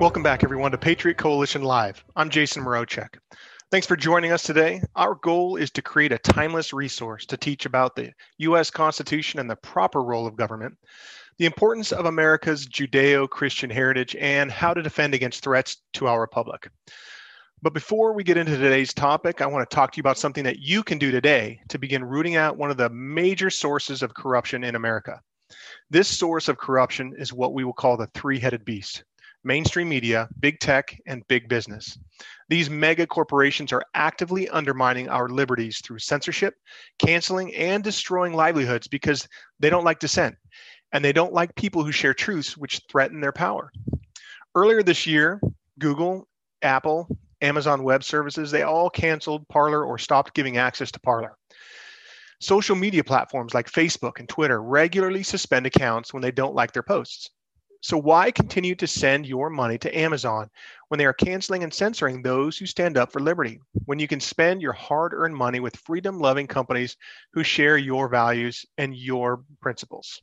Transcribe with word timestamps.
Welcome 0.00 0.22
back, 0.22 0.42
everyone, 0.42 0.70
to 0.70 0.78
Patriot 0.78 1.18
Coalition 1.18 1.60
Live. 1.60 2.02
I'm 2.16 2.30
Jason 2.30 2.64
Mrochek. 2.64 3.18
Thanks 3.70 3.86
for 3.86 3.96
joining 3.96 4.32
us 4.32 4.42
today. 4.42 4.80
Our 4.96 5.14
goal 5.16 5.56
is 5.56 5.70
to 5.72 5.82
create 5.82 6.10
a 6.10 6.16
timeless 6.16 6.72
resource 6.72 7.26
to 7.26 7.36
teach 7.36 7.66
about 7.66 7.94
the 7.94 8.10
U.S. 8.38 8.70
Constitution 8.70 9.40
and 9.40 9.50
the 9.50 9.56
proper 9.56 10.02
role 10.02 10.26
of 10.26 10.36
government, 10.36 10.74
the 11.36 11.44
importance 11.44 11.92
of 11.92 12.06
America's 12.06 12.66
Judeo 12.66 13.28
Christian 13.28 13.68
heritage, 13.68 14.16
and 14.16 14.50
how 14.50 14.72
to 14.72 14.80
defend 14.80 15.12
against 15.12 15.44
threats 15.44 15.82
to 15.92 16.06
our 16.06 16.18
republic. 16.18 16.70
But 17.60 17.74
before 17.74 18.14
we 18.14 18.24
get 18.24 18.38
into 18.38 18.56
today's 18.56 18.94
topic, 18.94 19.42
I 19.42 19.46
want 19.46 19.68
to 19.68 19.74
talk 19.76 19.92
to 19.92 19.98
you 19.98 20.02
about 20.02 20.16
something 20.16 20.44
that 20.44 20.60
you 20.60 20.82
can 20.82 20.96
do 20.96 21.10
today 21.10 21.60
to 21.68 21.78
begin 21.78 22.02
rooting 22.02 22.36
out 22.36 22.56
one 22.56 22.70
of 22.70 22.78
the 22.78 22.88
major 22.88 23.50
sources 23.50 24.02
of 24.02 24.14
corruption 24.14 24.64
in 24.64 24.76
America. 24.76 25.20
This 25.90 26.08
source 26.08 26.48
of 26.48 26.56
corruption 26.56 27.12
is 27.18 27.34
what 27.34 27.52
we 27.52 27.64
will 27.64 27.74
call 27.74 27.98
the 27.98 28.08
three 28.14 28.38
headed 28.38 28.64
beast 28.64 29.04
mainstream 29.44 29.88
media, 29.88 30.28
big 30.40 30.60
tech, 30.60 30.98
and 31.06 31.26
big 31.28 31.48
business. 31.48 31.98
These 32.48 32.68
mega 32.68 33.06
corporations 33.06 33.72
are 33.72 33.84
actively 33.94 34.48
undermining 34.48 35.08
our 35.08 35.28
liberties 35.28 35.80
through 35.82 36.00
censorship, 36.00 36.54
canceling, 36.98 37.54
and 37.54 37.82
destroying 37.82 38.34
livelihoods 38.34 38.88
because 38.88 39.26
they 39.58 39.70
don't 39.70 39.84
like 39.84 39.98
dissent 39.98 40.36
and 40.92 41.04
they 41.04 41.12
don't 41.12 41.32
like 41.32 41.54
people 41.54 41.84
who 41.84 41.92
share 41.92 42.14
truths 42.14 42.56
which 42.56 42.80
threaten 42.90 43.20
their 43.20 43.32
power. 43.32 43.72
Earlier 44.54 44.82
this 44.82 45.06
year, 45.06 45.40
Google, 45.78 46.26
Apple, 46.62 47.08
Amazon 47.40 47.84
Web 47.84 48.04
Services, 48.04 48.50
they 48.50 48.62
all 48.62 48.90
canceled 48.90 49.48
Parler 49.48 49.84
or 49.84 49.98
stopped 49.98 50.34
giving 50.34 50.56
access 50.56 50.90
to 50.90 51.00
Parler. 51.00 51.36
Social 52.40 52.74
media 52.74 53.04
platforms 53.04 53.54
like 53.54 53.70
Facebook 53.70 54.18
and 54.18 54.28
Twitter 54.28 54.62
regularly 54.62 55.22
suspend 55.22 55.66
accounts 55.66 56.12
when 56.12 56.22
they 56.22 56.32
don't 56.32 56.54
like 56.54 56.72
their 56.72 56.82
posts. 56.82 57.30
So, 57.82 57.96
why 57.96 58.30
continue 58.30 58.74
to 58.76 58.86
send 58.86 59.26
your 59.26 59.48
money 59.48 59.78
to 59.78 59.98
Amazon 59.98 60.50
when 60.88 60.98
they 60.98 61.06
are 61.06 61.14
canceling 61.14 61.62
and 61.62 61.72
censoring 61.72 62.20
those 62.20 62.58
who 62.58 62.66
stand 62.66 62.98
up 62.98 63.10
for 63.10 63.20
liberty? 63.20 63.60
When 63.86 63.98
you 63.98 64.06
can 64.06 64.20
spend 64.20 64.60
your 64.60 64.74
hard 64.74 65.14
earned 65.14 65.34
money 65.34 65.60
with 65.60 65.76
freedom 65.76 66.18
loving 66.18 66.46
companies 66.46 66.96
who 67.32 67.42
share 67.42 67.78
your 67.78 68.08
values 68.08 68.66
and 68.76 68.94
your 68.94 69.42
principles? 69.62 70.20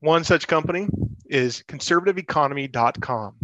One 0.00 0.24
such 0.24 0.46
company 0.46 0.88
is 1.26 1.62
conservativeeconomy.com. 1.68 3.36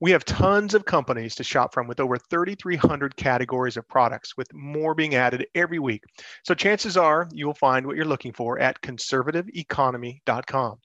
We 0.00 0.10
have 0.10 0.24
tons 0.24 0.74
of 0.74 0.84
companies 0.84 1.34
to 1.36 1.44
shop 1.44 1.72
from 1.72 1.86
with 1.86 2.00
over 2.00 2.16
3,300 2.16 3.16
categories 3.16 3.76
of 3.76 3.86
products, 3.88 4.36
with 4.36 4.52
more 4.52 4.94
being 4.94 5.14
added 5.14 5.46
every 5.54 5.78
week. 5.78 6.02
So 6.44 6.54
chances 6.54 6.96
are 6.96 7.28
you 7.32 7.46
will 7.46 7.54
find 7.54 7.86
what 7.86 7.94
you're 7.96 8.04
looking 8.04 8.32
for 8.32 8.58
at 8.58 8.80
conservativeeconomy.com. 8.82 10.78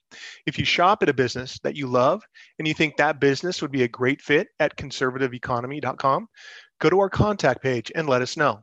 If 0.46 0.58
you 0.58 0.64
shop 0.64 1.02
at 1.02 1.08
a 1.08 1.14
business 1.14 1.58
that 1.64 1.74
you 1.74 1.88
love 1.88 2.22
and 2.58 2.68
you 2.68 2.74
think 2.74 2.96
that 2.96 3.20
business 3.20 3.60
would 3.60 3.72
be 3.72 3.82
a 3.82 3.88
great 3.88 4.22
fit 4.22 4.48
at 4.60 4.76
conservativeeconomy.com, 4.76 6.28
go 6.80 6.90
to 6.90 7.00
our 7.00 7.10
contact 7.10 7.62
page 7.62 7.90
and 7.94 8.08
let 8.08 8.22
us 8.22 8.36
know. 8.36 8.62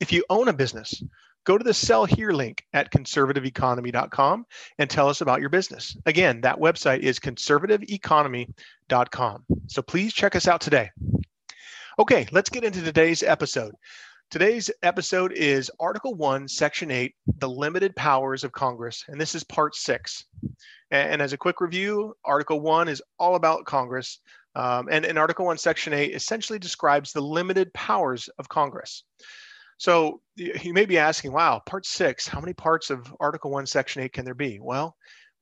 If 0.00 0.12
you 0.12 0.24
own 0.30 0.48
a 0.48 0.52
business, 0.52 1.02
go 1.44 1.56
to 1.58 1.64
the 1.64 1.74
sell 1.74 2.04
here 2.04 2.32
link 2.32 2.64
at 2.72 2.90
conservativeeconomy.com 2.90 4.46
and 4.78 4.90
tell 4.90 5.08
us 5.08 5.20
about 5.20 5.40
your 5.40 5.50
business. 5.50 5.96
Again, 6.06 6.40
that 6.40 6.58
website 6.58 6.98
is 7.00 7.20
conservativeeconomy.com. 7.20 9.44
So 9.66 9.82
please 9.82 10.12
check 10.12 10.34
us 10.34 10.48
out 10.48 10.60
today. 10.60 10.90
Okay, 11.98 12.26
let's 12.32 12.50
get 12.50 12.64
into 12.64 12.82
today's 12.82 13.22
episode. 13.22 13.74
Today's 14.30 14.70
episode 14.82 15.32
is 15.32 15.70
Article 15.78 16.14
1, 16.14 16.48
Section 16.48 16.90
8, 16.90 17.14
The 17.38 17.48
Limited 17.48 17.94
Powers 17.94 18.42
of 18.42 18.50
Congress, 18.50 19.04
and 19.06 19.20
this 19.20 19.34
is 19.34 19.44
part 19.44 19.76
6. 19.76 20.24
And 20.90 21.22
as 21.22 21.32
a 21.32 21.38
quick 21.38 21.60
review, 21.60 22.16
Article 22.24 22.60
1 22.60 22.88
is 22.88 23.00
all 23.18 23.36
about 23.36 23.64
Congress. 23.64 24.18
Um, 24.56 24.88
and, 24.90 25.04
and 25.04 25.18
Article 25.18 25.46
1, 25.46 25.58
Section 25.58 25.92
8 25.92 26.14
essentially 26.14 26.58
describes 26.58 27.12
the 27.12 27.20
limited 27.20 27.72
powers 27.74 28.28
of 28.38 28.48
Congress. 28.48 29.04
So 29.78 30.20
you 30.36 30.72
may 30.72 30.86
be 30.86 30.98
asking, 30.98 31.32
wow, 31.32 31.60
part 31.64 31.86
six, 31.86 32.26
how 32.26 32.40
many 32.40 32.52
parts 32.52 32.90
of 32.90 33.14
Article 33.20 33.50
1, 33.50 33.66
Section 33.66 34.02
8 34.02 34.12
can 34.12 34.24
there 34.24 34.34
be? 34.34 34.58
Well, 34.60 34.96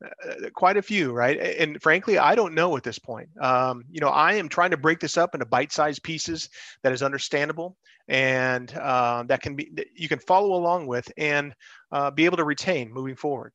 uh, 0.04 0.50
quite 0.54 0.76
a 0.76 0.82
few, 0.82 1.12
right? 1.12 1.38
And 1.38 1.80
frankly, 1.80 2.18
I 2.18 2.34
don't 2.34 2.54
know 2.54 2.76
at 2.76 2.82
this 2.82 2.98
point. 2.98 3.28
Um, 3.40 3.84
you 3.90 4.00
know, 4.00 4.08
I 4.08 4.34
am 4.34 4.48
trying 4.48 4.70
to 4.72 4.76
break 4.76 4.98
this 5.00 5.16
up 5.16 5.34
into 5.34 5.46
bite-sized 5.46 6.02
pieces 6.02 6.48
that 6.82 6.92
is 6.92 7.02
understandable 7.02 7.76
and 8.08 8.72
uh, 8.74 9.24
that 9.28 9.42
can 9.42 9.54
be 9.54 9.70
that 9.74 9.86
you 9.94 10.08
can 10.08 10.18
follow 10.18 10.54
along 10.54 10.86
with 10.86 11.10
and 11.16 11.54
uh, 11.92 12.10
be 12.10 12.24
able 12.24 12.36
to 12.38 12.44
retain 12.44 12.92
moving 12.92 13.14
forward, 13.14 13.52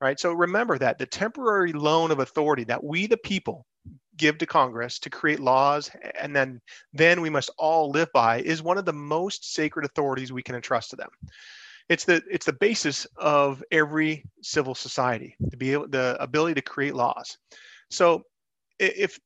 right? 0.00 0.20
So 0.20 0.32
remember 0.32 0.78
that 0.78 0.98
the 0.98 1.06
temporary 1.06 1.72
loan 1.72 2.10
of 2.10 2.20
authority 2.20 2.64
that 2.64 2.82
we, 2.82 3.06
the 3.06 3.16
people, 3.16 3.66
give 4.18 4.36
to 4.38 4.46
Congress 4.46 4.98
to 4.98 5.10
create 5.10 5.40
laws 5.40 5.90
and 6.20 6.34
then 6.36 6.60
then 6.92 7.20
we 7.20 7.30
must 7.30 7.50
all 7.56 7.90
live 7.90 8.08
by 8.12 8.40
is 8.40 8.62
one 8.62 8.76
of 8.76 8.84
the 8.84 8.92
most 8.92 9.54
sacred 9.54 9.84
authorities 9.84 10.32
we 10.32 10.42
can 10.42 10.54
entrust 10.54 10.90
to 10.90 10.96
them. 10.96 11.08
It's 11.88 12.04
the 12.04 12.22
it's 12.30 12.44
the 12.44 12.52
basis 12.52 13.06
of 13.16 13.62
every 13.70 14.24
civil 14.42 14.74
society 14.74 15.36
to 15.50 15.56
be 15.56 15.72
able 15.72 15.88
the 15.88 16.16
ability 16.20 16.54
to 16.54 16.62
create 16.62 16.94
laws. 16.94 17.38
So 17.90 18.22
if 18.78 19.18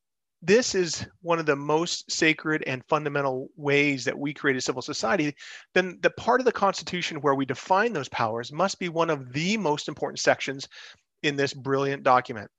this 0.42 0.74
is 0.74 1.06
one 1.22 1.38
of 1.38 1.46
the 1.46 1.56
most 1.56 2.10
sacred 2.10 2.64
and 2.66 2.84
fundamental 2.88 3.48
ways 3.56 4.04
that 4.04 4.18
we 4.18 4.34
create 4.34 4.56
a 4.56 4.60
civil 4.60 4.82
society, 4.82 5.34
then 5.72 5.98
the 6.02 6.10
part 6.10 6.40
of 6.40 6.44
the 6.44 6.52
Constitution 6.52 7.18
where 7.18 7.36
we 7.36 7.46
define 7.46 7.92
those 7.92 8.08
powers 8.08 8.52
must 8.52 8.80
be 8.80 8.88
one 8.88 9.08
of 9.08 9.32
the 9.32 9.56
most 9.56 9.88
important 9.88 10.18
sections 10.18 10.68
in 11.22 11.36
this 11.36 11.54
brilliant 11.54 12.02
document 12.02 12.50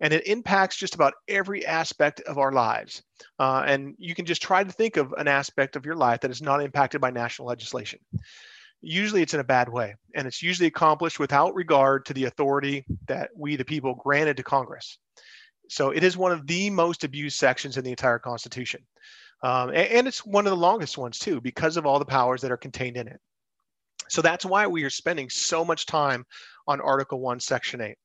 and 0.00 0.12
it 0.12 0.26
impacts 0.26 0.76
just 0.76 0.94
about 0.94 1.14
every 1.28 1.64
aspect 1.66 2.20
of 2.22 2.38
our 2.38 2.52
lives. 2.52 3.02
Uh, 3.38 3.64
and 3.66 3.94
you 3.98 4.14
can 4.14 4.26
just 4.26 4.42
try 4.42 4.64
to 4.64 4.72
think 4.72 4.96
of 4.96 5.12
an 5.12 5.28
aspect 5.28 5.76
of 5.76 5.86
your 5.86 5.96
life 5.96 6.20
that 6.20 6.30
is 6.30 6.42
not 6.42 6.62
impacted 6.62 7.00
by 7.00 7.10
national 7.10 7.48
legislation. 7.48 7.98
Usually 8.80 9.22
it's 9.22 9.34
in 9.34 9.40
a 9.40 9.44
bad 9.44 9.68
way, 9.68 9.94
and 10.14 10.26
it's 10.26 10.42
usually 10.42 10.66
accomplished 10.66 11.18
without 11.18 11.54
regard 11.54 12.04
to 12.06 12.14
the 12.14 12.24
authority 12.24 12.84
that 13.06 13.30
we, 13.36 13.56
the 13.56 13.64
people, 13.64 13.94
granted 13.94 14.36
to 14.36 14.42
Congress. 14.42 14.98
So 15.70 15.90
it 15.90 16.04
is 16.04 16.16
one 16.16 16.32
of 16.32 16.46
the 16.46 16.68
most 16.68 17.04
abused 17.04 17.38
sections 17.38 17.78
in 17.78 17.84
the 17.84 17.90
entire 17.90 18.18
Constitution. 18.18 18.82
Um, 19.42 19.70
and, 19.70 19.88
and 19.88 20.08
it's 20.08 20.24
one 20.26 20.46
of 20.46 20.50
the 20.50 20.56
longest 20.56 20.98
ones, 20.98 21.18
too, 21.18 21.40
because 21.40 21.76
of 21.76 21.86
all 21.86 21.98
the 21.98 22.04
powers 22.04 22.42
that 22.42 22.52
are 22.52 22.58
contained 22.58 22.96
in 22.96 23.08
it. 23.08 23.20
So 24.08 24.20
that's 24.20 24.44
why 24.44 24.66
we 24.66 24.84
are 24.84 24.90
spending 24.90 25.30
so 25.30 25.64
much 25.64 25.86
time 25.86 26.26
on 26.66 26.80
Article 26.80 27.20
1, 27.20 27.40
Section 27.40 27.80
8. 27.80 27.96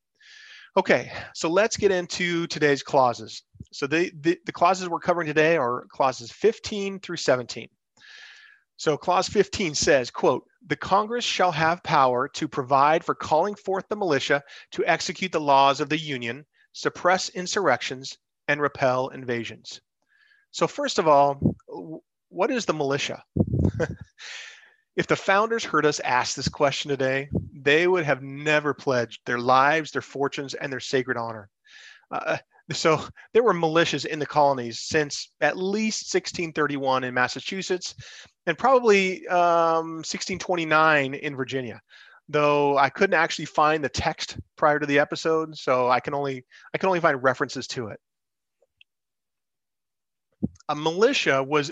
Okay, 0.78 1.12
so 1.34 1.50
let's 1.50 1.78
get 1.78 1.92
into 1.92 2.48
today's 2.48 2.84
clauses. 2.84 3.44
So 3.72 3.88
the, 3.88 4.12
the, 4.22 4.38
the, 4.46 4.52
clauses 4.52 4.88
we're 4.88 5.00
covering 5.00 5.28
today 5.28 5.58
are 5.58 5.86
clauses 5.90 6.32
15 6.32 7.00
through 7.00 7.18
17. 7.18 7.68
So 8.78 8.96
clause 8.96 9.28
15 9.28 9.76
says, 9.76 10.12
quote, 10.12 10.46
the 10.66 10.76
Congress 10.76 11.26
shall 11.26 11.52
have 11.52 11.84
power 11.84 12.30
to 12.30 12.48
provide 12.48 13.04
for 13.04 13.16
calling 13.16 13.56
forth 13.56 13.86
the 13.90 13.96
militia 13.96 14.44
to 14.72 14.86
execute 14.86 15.32
the 15.32 15.42
laws 15.42 15.82
of 15.82 15.90
the 15.90 15.98
Union, 15.98 16.46
suppress 16.74 17.30
insurrections, 17.30 18.18
and 18.48 18.62
repel 18.62 19.10
invasions. 19.10 19.82
So 20.52 20.68
first 20.68 21.00
of 21.00 21.08
all, 21.08 21.56
what 22.30 22.52
is 22.52 22.66
the 22.66 22.74
militia? 22.74 23.24
if 25.00 25.08
the 25.08 25.16
founders 25.16 25.64
heard 25.64 25.86
us 25.86 26.02
ask 26.02 26.36
this 26.36 26.50
question 26.50 26.90
today, 26.90 27.30
they 27.54 27.88
would 27.88 28.04
have 28.04 28.22
never 28.22 28.74
pledged 28.74 29.22
their 29.26 29.40
lives, 29.40 29.92
their 29.92 30.02
fortunes, 30.02 30.56
and 30.56 30.70
their 30.70 30.82
sacred 30.82 31.16
honor. 31.16 31.50
Uh, 32.12 32.36
so 32.74 33.02
there 33.34 33.42
were 33.42 33.54
militias 33.54 34.06
in 34.06 34.20
the 34.20 34.26
colonies 34.26 34.82
since 34.82 35.32
at 35.40 35.56
least 35.56 36.14
1631 36.14 37.06
in 37.06 37.14
Massachusetts 37.14 37.96
and 38.46 38.58
probably 38.58 39.26
um, 39.30 40.04
1629 40.04 41.14
in 41.14 41.34
Virginia. 41.34 41.80
Though 42.28 42.78
I 42.78 42.90
couldn't 42.90 43.14
actually 43.14 43.46
find 43.46 43.82
the 43.82 43.88
text 43.88 44.38
prior 44.58 44.80
to 44.80 44.86
the 44.86 45.00
episode, 45.00 45.58
so 45.58 45.90
I 45.90 46.02
can 46.02 46.14
only 46.14 46.44
I 46.74 46.78
can 46.78 46.88
only 46.88 47.00
find 47.00 47.24
references 47.24 47.68
to 47.68 47.88
it. 47.88 48.02
A 50.68 50.76
militia 50.76 51.42
was 51.42 51.72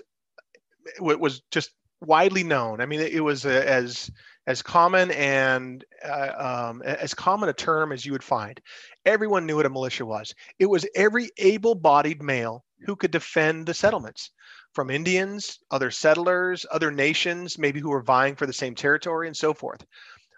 was 1.01 1.41
just 1.51 1.71
widely 2.02 2.44
known. 2.44 2.82
I 2.82 2.86
mean, 2.86 3.00
it 3.00 3.24
was 3.24 3.46
uh, 3.46 3.64
as 3.66 4.12
as 4.46 4.62
common 4.62 5.12
and 5.12 5.84
uh, 6.06 6.70
um, 6.70 6.82
as 6.82 7.14
common 7.14 7.50
a 7.50 7.54
term 7.54 7.92
as 7.92 8.06
you 8.06 8.14
would 8.14 8.24
find. 8.24 8.60
Everyone 9.06 9.46
knew 9.46 9.58
what 9.58 9.66
a 9.66 9.70
militia 9.70 10.06
was. 10.06 10.34
It 10.58 10.68
was 10.68 10.88
every 10.96 11.30
able-bodied 11.38 12.24
male 12.24 12.64
who 12.86 12.96
could 12.96 13.12
defend 13.12 13.66
the 13.66 13.74
settlements 13.74 14.32
from 14.74 14.90
Indians, 14.90 15.60
other 15.72 15.92
settlers, 15.92 16.66
other 16.72 16.92
nations, 16.92 17.58
maybe 17.58 17.80
who 17.80 17.90
were 17.90 18.02
vying 18.04 18.36
for 18.36 18.46
the 18.46 18.54
same 18.54 18.76
territory, 18.76 19.28
and 19.28 19.36
so 19.36 19.54
forth. 19.54 19.86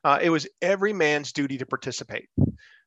Uh, 0.03 0.17
it 0.21 0.29
was 0.29 0.47
every 0.61 0.93
man's 0.93 1.31
duty 1.31 1.57
to 1.57 1.65
participate. 1.65 2.29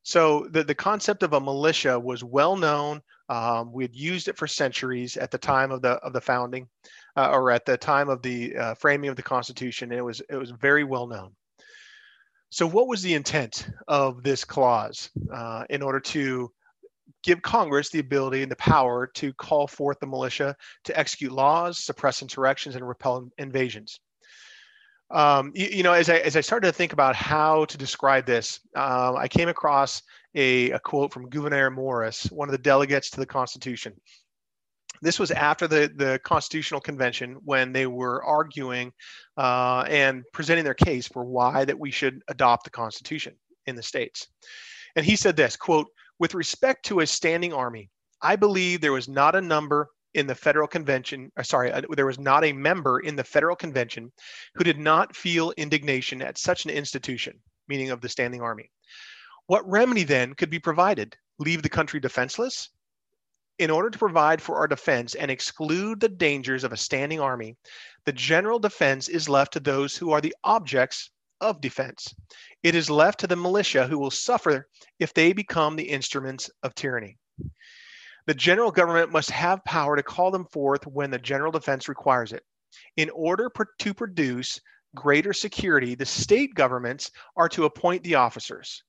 So 0.03 0.49
the, 0.51 0.65
the 0.65 0.75
concept 0.75 1.23
of 1.23 1.35
a 1.35 1.41
militia 1.41 1.99
was 2.01 2.25
well 2.25 2.57
known. 2.57 3.03
Um, 3.29 3.73
we 3.73 3.85
had 3.85 3.95
used 3.95 4.29
it 4.29 4.37
for 4.37 4.47
centuries 4.47 5.17
at 5.17 5.31
the 5.31 5.39
time 5.39 5.71
of 5.71 5.83
the 5.83 5.91
of 5.91 6.13
the 6.13 6.21
founding 6.21 6.69
uh, 7.17 7.31
or 7.31 7.51
at 7.51 7.65
the 7.65 7.77
time 7.77 8.09
of 8.09 8.23
the 8.23 8.57
uh, 8.57 8.75
framing 8.75 9.11
of 9.11 9.17
the 9.17 9.23
Constitution. 9.23 9.93
It 9.93 10.05
was 10.05 10.21
it 10.29 10.37
was 10.37 10.51
very 10.51 10.85
well 10.85 11.07
known. 11.07 11.33
So, 12.51 12.67
what 12.67 12.87
was 12.87 13.03
the 13.03 13.15
intent 13.15 13.67
of 13.89 14.23
this 14.23 14.45
clause 14.45 15.11
uh, 15.33 15.65
in 15.71 15.81
order 15.81 16.01
to 16.01 16.53
give 17.23 17.41
Congress 17.41 17.89
the 17.89 18.01
ability 18.01 18.43
and 18.43 18.51
the 18.53 18.57
power 18.57 19.07
to 19.15 19.33
call 19.33 19.67
forth 19.67 19.99
the 20.01 20.07
militia 20.07 20.55
to 20.85 20.99
execute 20.99 21.33
laws, 21.33 21.79
suppress 21.79 22.21
insurrections, 22.21 22.77
and 22.77 22.87
repel 22.87 23.31
invasions? 23.39 24.01
Um, 25.11 25.53
you, 25.55 25.67
you, 25.67 25.83
know, 25.83 25.93
as 25.93 26.09
I, 26.09 26.17
as 26.19 26.37
I 26.37 26.41
started 26.41 26.67
to 26.67 26.73
think 26.73 26.93
about 26.93 27.15
how 27.15 27.67
to 27.67 27.79
describe 27.79 28.27
this, 28.27 28.61
um, 28.77 29.17
I 29.17 29.29
came 29.29 29.49
across 29.49 30.03
a, 30.35 30.71
a 30.73 30.79
quote 30.79 31.13
from 31.13 31.29
Gouverneur 31.29 31.71
Morris, 31.71 32.25
one 32.33 32.49
of 32.49 32.53
the 32.53 32.59
delegates 32.59 33.11
to 33.11 33.21
the 33.21 33.27
Constitution. 33.27 33.95
This 35.03 35.19
was 35.19 35.33
after 35.33 35.67
the, 35.67 35.93
the 35.97 36.21
Constitutional 36.25 36.81
Convention 36.81 37.37
when 37.45 37.73
they 37.73 37.87
were 37.87 38.25
arguing 38.25 38.93
uh, 39.37 39.85
and 39.89 40.23
presenting 40.33 40.65
their 40.65 40.75
case 40.75 41.09
for 41.09 41.25
why 41.25 41.65
that 41.65 41.79
we 41.79 41.91
should 41.91 42.23
adopt 42.29 42.65
the 42.65 42.71
Constitution 42.71 43.35
in 43.67 43.75
the 43.75 43.83
states. 43.83 44.29
And 44.95 45.05
he 45.05 45.17
said 45.17 45.37
this 45.37 45.57
quote, 45.57 45.89
with 46.21 46.35
respect 46.35 46.85
to 46.87 47.01
a 47.01 47.07
standing 47.07 47.53
army, 47.53 47.91
I 48.23 48.37
believe 48.37 48.81
there 48.81 48.93
was 48.93 49.09
not 49.09 49.35
a 49.35 49.41
number 49.41 49.89
in 50.15 50.27
the 50.27 50.35
federal 50.35 50.69
convention, 50.69 51.33
uh, 51.37 51.43
sorry, 51.43 51.73
uh, 51.73 51.83
there 51.97 52.07
was 52.07 52.19
not 52.19 52.45
a 52.45 52.53
member 52.53 53.01
in 53.01 53.17
the 53.17 53.25
federal 53.25 53.57
convention 53.57 54.13
who 54.55 54.63
did 54.63 54.79
not 54.79 55.17
feel 55.17 55.53
indignation 55.57 56.23
at 56.23 56.39
such 56.39 56.65
an 56.65 56.71
institution, 56.71 57.41
meaning 57.67 57.91
of 57.91 58.01
the 58.01 58.09
standing 58.09 58.43
army. 58.43 58.71
What 59.47 59.69
remedy 59.69 60.05
then 60.05 60.35
could 60.35 60.51
be 60.51 60.59
provided? 60.59 61.17
Leave 61.39 61.63
the 61.63 61.69
country 61.69 61.99
defenseless? 61.99 62.69
In 63.63 63.71
order 63.71 63.91
to 63.91 63.99
provide 63.99 64.43
for 64.43 64.57
our 64.57 64.67
defense 64.67 65.15
and 65.15 65.31
exclude 65.31 66.01
the 66.01 66.09
dangers 66.09 66.65
of 66.65 66.73
a 66.73 66.77
standing 66.77 67.21
army, 67.21 67.57
the 68.05 68.13
general 68.13 68.59
defense 68.59 69.09
is 69.09 69.29
left 69.29 69.53
to 69.53 69.61
those 69.61 69.97
who 69.97 70.11
are 70.11 70.21
the 70.21 70.35
objects 70.43 71.13
of 71.41 71.61
defense. 71.61 72.13
It 72.65 72.75
is 72.75 72.91
left 72.91 73.21
to 73.21 73.29
the 73.29 73.37
militia 73.37 73.87
who 73.87 74.01
will 74.01 74.11
suffer 74.11 74.67
if 74.99 75.15
they 75.15 75.33
become 75.33 75.77
the 75.77 75.89
instruments 75.89 76.51
of 76.65 76.75
tyranny. 76.75 77.19
The 78.27 78.35
general 78.35 78.73
government 78.73 79.13
must 79.13 79.31
have 79.31 79.65
power 79.65 79.95
to 79.95 80.03
call 80.03 80.33
them 80.33 80.47
forth 80.47 80.85
when 80.89 81.13
the 81.13 81.21
general 81.21 81.53
defense 81.53 81.89
requires 81.89 82.33
it. 82.33 82.43
In 82.97 83.11
order 83.11 83.49
to 83.79 83.95
produce 83.95 84.61
greater 84.97 85.33
security, 85.33 85.95
the 85.95 86.05
state 86.05 86.53
governments 86.57 87.13
are 87.37 87.49
to 87.51 87.67
appoint 87.67 88.03
the 88.03 88.17
officers. 88.17 88.83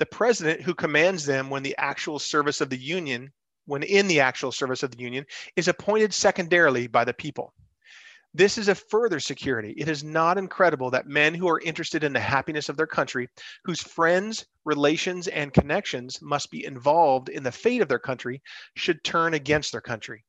The 0.00 0.06
president, 0.06 0.62
who 0.62 0.74
commands 0.74 1.24
them 1.24 1.50
when 1.50 1.62
the 1.62 1.76
actual 1.78 2.18
service 2.18 2.60
of 2.60 2.68
the 2.68 2.76
Union 2.76 3.32
when 3.68 3.82
in 3.82 4.08
the 4.08 4.20
actual 4.20 4.50
service 4.50 4.82
of 4.82 4.90
the 4.90 5.02
Union 5.02 5.26
is 5.54 5.68
appointed 5.68 6.12
secondarily 6.14 6.86
by 6.86 7.04
the 7.04 7.12
people. 7.12 7.52
This 8.32 8.56
is 8.56 8.68
a 8.68 8.74
further 8.74 9.20
security. 9.20 9.74
It 9.76 9.88
is 9.88 10.02
not 10.02 10.38
incredible 10.38 10.90
that 10.90 11.06
men 11.06 11.34
who 11.34 11.48
are 11.48 11.60
interested 11.60 12.02
in 12.02 12.12
the 12.12 12.20
happiness 12.20 12.68
of 12.68 12.76
their 12.76 12.86
country, 12.86 13.28
whose 13.64 13.82
friends, 13.82 14.46
relations, 14.64 15.28
and 15.28 15.52
connections 15.52 16.20
must 16.22 16.50
be 16.50 16.64
involved 16.64 17.28
in 17.28 17.42
the 17.42 17.52
fate 17.52 17.82
of 17.82 17.88
their 17.88 17.98
country, 17.98 18.42
should 18.74 19.04
turn 19.04 19.34
against 19.34 19.72
their 19.72 19.80
country. 19.80 20.24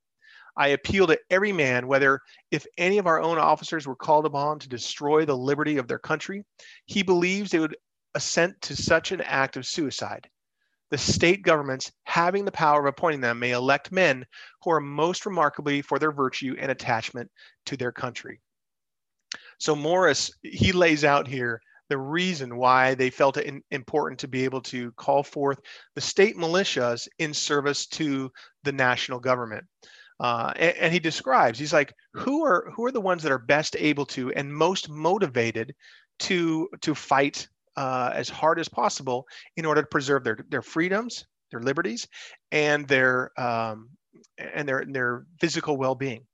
I 0.57 0.69
appeal 0.69 1.07
to 1.07 1.19
every 1.29 1.53
man 1.53 1.87
whether, 1.87 2.19
if 2.51 2.65
any 2.77 2.97
of 2.97 3.07
our 3.07 3.21
own 3.21 3.37
officers 3.37 3.87
were 3.87 3.95
called 3.95 4.25
upon 4.25 4.59
to 4.59 4.69
destroy 4.69 5.23
the 5.25 5.37
liberty 5.37 5.77
of 5.77 5.87
their 5.87 5.99
country, 5.99 6.43
he 6.85 7.03
believes 7.03 7.51
they 7.51 7.59
would 7.59 7.77
assent 8.15 8.59
to 8.63 8.75
such 8.75 9.13
an 9.13 9.21
act 9.21 9.55
of 9.55 9.65
suicide 9.65 10.29
the 10.91 10.97
state 10.97 11.43
governments 11.43 11.91
having 12.03 12.45
the 12.45 12.51
power 12.51 12.79
of 12.79 12.85
appointing 12.85 13.21
them 13.21 13.39
may 13.39 13.51
elect 13.51 13.91
men 13.91 14.25
who 14.63 14.71
are 14.71 14.79
most 14.79 15.25
remarkably 15.25 15.81
for 15.81 15.99
their 15.99 16.11
virtue 16.11 16.55
and 16.59 16.71
attachment 16.71 17.29
to 17.65 17.77
their 17.77 17.91
country. 17.91 18.41
So 19.59 19.75
Morris, 19.75 20.31
he 20.41 20.71
lays 20.71 21.03
out 21.03 21.27
here 21.27 21.61
the 21.89 21.97
reason 21.97 22.55
why 22.55 22.93
they 22.93 23.09
felt 23.09 23.37
it 23.37 23.63
important 23.71 24.19
to 24.19 24.27
be 24.27 24.45
able 24.45 24.61
to 24.61 24.91
call 24.93 25.23
forth 25.23 25.59
the 25.95 26.01
state 26.01 26.37
militias 26.37 27.07
in 27.17 27.33
service 27.33 27.87
to 27.87 28.31
the 28.63 28.71
national 28.71 29.19
government. 29.19 29.65
Uh, 30.19 30.53
and, 30.55 30.75
and, 30.77 30.93
he 30.93 30.99
describes, 30.99 31.57
he's 31.57 31.71
like, 31.71 31.93
who 32.13 32.43
are 32.43 32.71
who 32.75 32.85
are 32.85 32.91
the 32.91 32.99
ones 32.99 33.23
that 33.23 33.31
are 33.31 33.39
best 33.39 33.75
able 33.79 34.05
to 34.05 34.31
and 34.33 34.53
most 34.53 34.89
motivated 34.89 35.73
to 36.19 36.67
to 36.81 36.93
fight 36.93 37.47
uh, 37.79 38.11
as 38.13 38.27
hard 38.27 38.59
as 38.59 38.67
possible 38.67 39.25
in 39.55 39.65
order 39.65 39.81
to 39.81 39.87
preserve 39.87 40.25
their, 40.25 40.37
their 40.49 40.61
freedoms, 40.61 41.25
their 41.49 41.61
liberties, 41.61 42.05
and 42.51 42.85
their 42.87 43.31
um, 43.39 43.89
and 44.37 44.67
their 44.67 44.83
their 44.85 45.25
physical 45.39 45.77
well-being. 45.77 46.25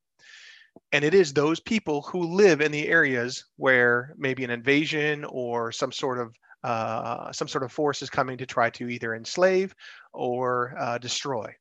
And 0.91 1.05
it 1.05 1.13
is 1.13 1.31
those 1.31 1.59
people 1.59 2.01
who 2.01 2.35
live 2.35 2.61
in 2.61 2.71
the 2.71 2.87
areas 2.87 3.45
where 3.57 4.15
maybe 4.17 4.43
an 4.43 4.49
invasion 4.49 5.23
or 5.25 5.71
some 5.71 5.91
sort 5.91 6.19
of 6.19 6.35
uh, 6.63 7.31
some 7.31 7.47
sort 7.47 7.63
of 7.63 7.71
force 7.71 8.01
is 8.01 8.09
coming 8.09 8.39
to 8.39 8.45
try 8.47 8.71
to 8.71 8.89
either 8.89 9.13
enslave 9.13 9.75
or 10.13 10.73
uh, 10.79 10.97
destroy. 10.97 11.53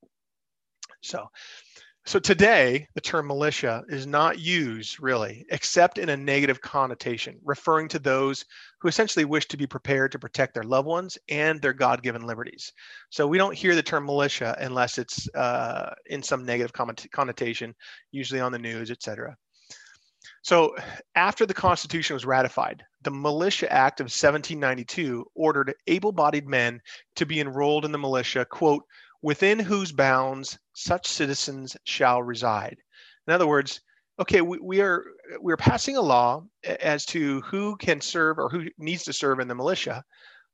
So 1.03 1.29
so 2.07 2.19
today, 2.19 2.87
the 2.95 3.01
term 3.01 3.27
militia 3.27 3.83
is 3.89 4.07
not 4.07 4.39
used 4.39 5.01
really, 5.01 5.47
except 5.51 5.97
in 5.97 6.11
a 6.11 6.17
negative 6.17 6.61
connotation, 6.61 7.39
referring 7.43 7.89
to 7.89 7.99
those 7.99 8.45
who 8.81 8.89
essentially 8.89 9.25
wish 9.25 9.47
to 9.47 9.57
be 9.57 9.67
prepared 9.67 10.13
to 10.13 10.19
protect 10.19 10.53
their 10.53 10.65
loved 10.65 10.87
ones 10.87 11.17
and 11.31 11.63
their 11.63 11.73
God 11.73 12.03
given 12.03 12.27
liberties. 12.27 12.71
So 13.09 13.27
we 13.27 13.39
don't 13.39 13.57
hear 13.57 13.75
the 13.75 13.83
term 13.83 14.05
militia 14.05 14.55
unless 14.61 14.99
it's 14.99 15.35
uh, 15.35 15.95
in 16.05 16.23
some 16.23 16.45
negative 16.45 16.75
connotation, 16.75 17.75
usually 18.13 18.41
on 18.41 18.53
the 18.53 18.59
news, 18.59 18.91
et 18.91 19.03
cetera. 19.03 19.35
So 20.43 20.77
after 21.15 21.47
the 21.47 21.55
Constitution 21.55 22.13
was 22.13 22.27
ratified, 22.27 22.85
the 23.01 23.11
Militia 23.11 23.73
Act 23.73 24.01
of 24.01 24.05
1792 24.05 25.25
ordered 25.35 25.75
able 25.87 26.13
bodied 26.13 26.47
men 26.47 26.83
to 27.17 27.25
be 27.25 27.41
enrolled 27.41 27.87
in 27.87 27.93
the 27.93 27.99
militia, 27.99 28.45
quote, 28.45 28.85
within 29.25 29.59
whose 29.59 29.91
bounds 29.91 30.59
such 30.75 31.09
citizens 31.09 31.79
shall 31.85 32.23
reside. 32.23 32.77
In 33.27 33.33
other 33.33 33.47
words, 33.47 33.81
okay, 34.21 34.43
we, 34.43 34.59
we 34.59 34.83
are 34.83 35.03
we're 35.41 35.57
passing 35.57 35.97
a 35.97 36.01
law 36.03 36.45
as 36.81 37.07
to 37.07 37.41
who 37.41 37.75
can 37.77 38.03
serve 38.03 38.39
or 38.39 38.51
who 38.51 38.67
needs 38.77 39.03
to 39.05 39.15
serve 39.15 39.41
in 39.41 39.49
the 39.49 39.55
militia, 39.55 40.05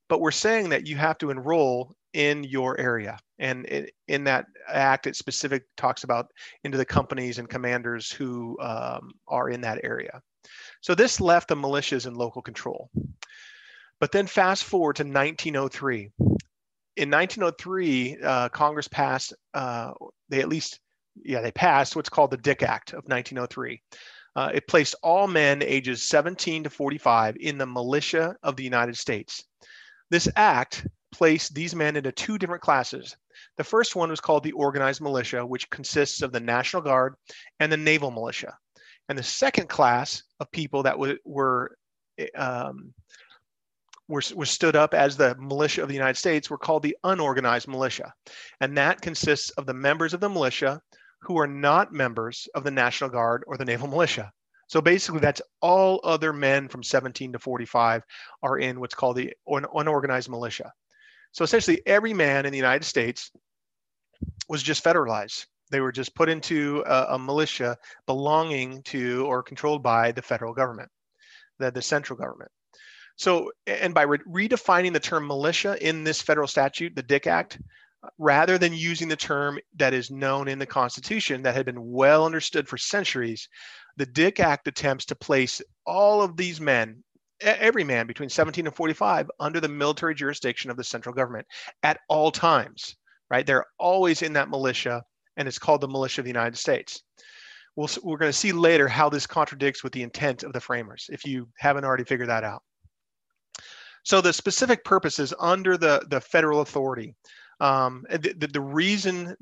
but 0.09 0.21
we're 0.21 0.31
saying 0.31 0.69
that 0.69 0.87
you 0.87 0.97
have 0.97 1.19
to 1.19 1.31
enroll 1.31 1.97
in 2.13 2.45
your 2.45 2.79
area. 2.79 3.19
And 3.41 3.67
it, 3.67 3.91
in 4.07 4.23
that 4.25 4.47
act, 4.69 5.09
it 5.09 5.17
specific 5.17 5.65
talks 5.77 6.05
about 6.05 6.27
into 6.63 6.79
the 6.79 6.85
companies 6.85 7.39
and 7.39 7.49
commanders 7.49 8.13
who 8.13 8.57
um, 8.61 9.11
are 9.27 9.51
in 9.51 9.61
that 9.63 9.81
area. 9.83 10.21
So 10.81 10.95
this 10.95 11.21
left 11.21 11.49
the 11.49 11.57
militias 11.57 12.07
in 12.07 12.15
local 12.15 12.41
control. 12.41 12.89
But 13.99 14.13
then 14.13 14.29
fast 14.29 14.63
forward 14.63 14.97
to 14.97 15.03
1903 15.03 16.13
in 17.01 17.11
1903, 17.11 18.19
uh, 18.23 18.49
Congress 18.51 18.87
passed, 18.87 19.33
uh, 19.55 19.93
they 20.29 20.41
at 20.41 20.51
least, 20.51 20.81
yeah, 21.25 21.41
they 21.41 21.51
passed 21.51 21.97
what's 21.97 22.11
called 22.11 22.31
the 22.31 22.37
Dick 22.37 22.63
Act 22.63 22.91
of 22.91 23.05
1903. 23.07 23.81
Uh, 24.37 24.51
it 24.53 24.69
placed 24.69 24.95
all 25.03 25.27
men 25.27 25.63
ages 25.63 26.03
17 26.03 26.65
to 26.65 26.71
45 26.71 27.39
in 27.41 27.57
the 27.57 27.65
militia 27.65 28.37
of 28.43 28.55
the 28.55 28.63
United 28.63 28.99
States. 28.99 29.45
This 30.11 30.29
act 30.37 30.87
placed 31.11 31.55
these 31.55 31.75
men 31.75 31.97
into 31.97 32.13
two 32.13 32.37
different 32.37 32.63
classes. 32.63 33.17
The 33.57 33.65
first 33.65 33.97
one 33.97 34.11
was 34.11 34.21
called 34.21 34.45
the 34.45 34.53
organized 34.53 35.01
militia, 35.01 35.45
which 35.45 35.71
consists 35.71 36.21
of 36.21 36.33
the 36.33 36.41
National 36.41 36.83
Guard 36.83 37.15
and 37.61 37.73
the 37.73 37.79
naval 37.79 38.11
militia. 38.11 38.59
And 39.09 39.19
the 39.19 39.23
second 39.23 39.71
class 39.71 40.23
of 40.39 40.53
people 40.53 40.83
that 40.83 40.93
w- 40.93 41.19
were 41.25 41.79
um, 42.35 42.93
were, 44.11 44.23
were 44.35 44.45
stood 44.45 44.77
up 44.77 44.93
as 44.93 45.17
the 45.17 45.37
militia 45.37 45.83
of 45.83 45.89
the 45.89 45.95
United 45.95 46.19
States 46.19 46.51
were 46.51 46.59
called 46.59 46.83
the 46.83 46.97
unorganized 47.05 47.69
militia. 47.69 48.13
And 48.61 48.77
that 48.77 49.01
consists 49.01 49.51
of 49.51 49.67
the 49.67 49.75
members 49.75 50.13
of 50.13 50.21
the 50.21 50.29
militia 50.29 50.83
who 51.23 51.39
are 51.39 51.47
not 51.47 51.93
members 51.93 52.49
of 52.55 52.65
the 52.65 52.71
National 52.71 53.09
Guard 53.09 53.45
or 53.47 53.57
the 53.57 53.65
Naval 53.65 53.89
Militia. 53.89 54.33
So 54.67 54.81
basically, 54.81 55.21
that's 55.21 55.43
all 55.61 56.01
other 56.05 56.33
men 56.33 56.69
from 56.69 56.83
17 56.83 57.33
to 57.33 57.39
45 57.39 58.03
are 58.43 58.59
in 58.59 58.81
what's 58.81 58.95
called 58.95 59.17
the 59.17 59.33
unorganized 59.47 60.29
militia. 60.29 60.73
So 61.33 61.45
essentially, 61.45 61.81
every 61.87 62.15
man 62.15 62.47
in 62.47 62.53
the 62.53 62.59
United 62.59 62.85
States 62.85 63.31
was 64.49 64.63
just 64.63 64.85
federalized. 64.85 65.47
They 65.71 65.81
were 65.81 65.93
just 65.93 66.15
put 66.15 66.29
into 66.29 66.83
a, 66.87 67.15
a 67.15 67.19
militia 67.19 67.77
belonging 68.07 68.83
to 68.85 69.25
or 69.27 69.43
controlled 69.43 69.83
by 69.83 70.13
the 70.13 70.23
federal 70.23 70.53
government, 70.53 70.89
the, 71.59 71.71
the 71.71 71.83
central 71.83 72.17
government. 72.17 72.51
So, 73.21 73.53
and 73.67 73.93
by 73.93 74.05
re- 74.05 74.19
redefining 74.27 74.95
the 74.95 74.99
term 74.99 75.27
militia 75.27 75.77
in 75.87 76.05
this 76.05 76.23
federal 76.23 76.47
statute, 76.47 76.97
the 76.97 77.03
Dick 77.03 77.27
Act, 77.27 77.59
rather 78.17 78.57
than 78.57 78.73
using 78.73 79.09
the 79.09 79.17
term 79.17 79.59
that 79.77 79.93
is 79.93 80.11
known 80.11 80.49
in 80.49 80.59
the 80.59 80.65
Constitution 80.65 81.43
that 81.43 81.55
had 81.55 81.67
been 81.67 81.93
well 81.93 82.25
understood 82.25 82.67
for 82.67 82.79
centuries, 82.79 83.47
the 83.99 84.07
Dick 84.07 84.41
Act 84.41 84.69
attempts 84.69 85.05
to 85.05 85.15
place 85.15 85.61
all 85.85 86.23
of 86.23 86.39
these 86.39 86.63
men, 86.63 87.05
every 87.43 87.85
man 87.85 88.07
between 88.07 88.31
17 88.31 88.67
and 88.67 88.75
45, 88.75 89.31
under 89.39 89.61
the 89.61 89.69
military 89.69 90.15
jurisdiction 90.15 90.71
of 90.71 90.79
the 90.79 90.85
central 90.85 91.15
government 91.15 91.47
at 91.83 92.01
all 92.09 92.31
times, 92.31 92.97
right? 93.29 93.47
They're 93.47 93.67
always 93.79 94.23
in 94.23 94.33
that 94.33 94.49
militia, 94.49 95.05
and 95.37 95.47
it's 95.47 95.59
called 95.59 95.83
the 95.83 95.89
militia 95.89 96.23
of 96.23 96.25
the 96.25 96.31
United 96.31 96.57
States. 96.57 97.03
We'll, 97.77 97.91
we're 98.03 98.17
going 98.17 98.33
to 98.33 98.39
see 98.39 98.53
later 98.53 98.89
how 98.89 99.11
this 99.11 99.27
contradicts 99.27 99.85
with 99.85 99.93
the 99.93 100.05
intent 100.05 100.43
of 100.43 100.55
the 100.55 100.61
framers, 100.61 101.11
if 101.13 101.27
you 101.27 101.51
haven't 101.59 101.85
already 101.85 102.05
figured 102.05 102.31
that 102.31 102.45
out. 102.45 102.63
So 104.03 104.21
the 104.21 104.33
specific 104.33 104.85
purposes 104.85 105.35
under 105.39 105.77
the, 105.77 106.05
the 106.09 106.21
federal 106.21 106.61
authority, 106.61 107.15
um, 107.61 108.05
the, 108.11 108.35
the, 108.39 108.47
the 108.47 108.61
reason 108.61 109.37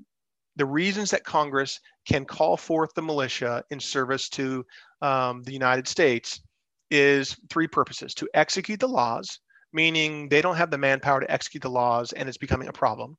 the 0.57 0.67
reasons 0.67 1.13
that 1.13 1.23
Congress 1.23 1.79
can 2.05 2.25
call 2.25 2.57
forth 2.57 2.91
the 2.95 3.03
militia 3.03 3.63
in 3.71 3.79
service 3.79 4.29
to 4.29 4.67
um, 5.03 5.43
the 5.45 5.53
United 5.53 5.87
States 5.87 6.41
is 6.91 7.37
three 7.49 7.69
purposes. 7.69 8.13
To 8.15 8.29
execute 8.35 8.81
the 8.81 8.89
laws, 8.89 9.39
meaning 9.73 10.29
they 10.29 10.43
don't 10.43 10.57
have 10.57 10.73
the 10.73 10.79
manpower 10.79 11.21
to 11.21 11.31
execute 11.31 11.63
the 11.63 11.71
laws 11.71 12.13
and 12.13 12.29
it's 12.29 12.39
becoming 12.39 12.67
a 12.67 12.73
problem 12.73 13.17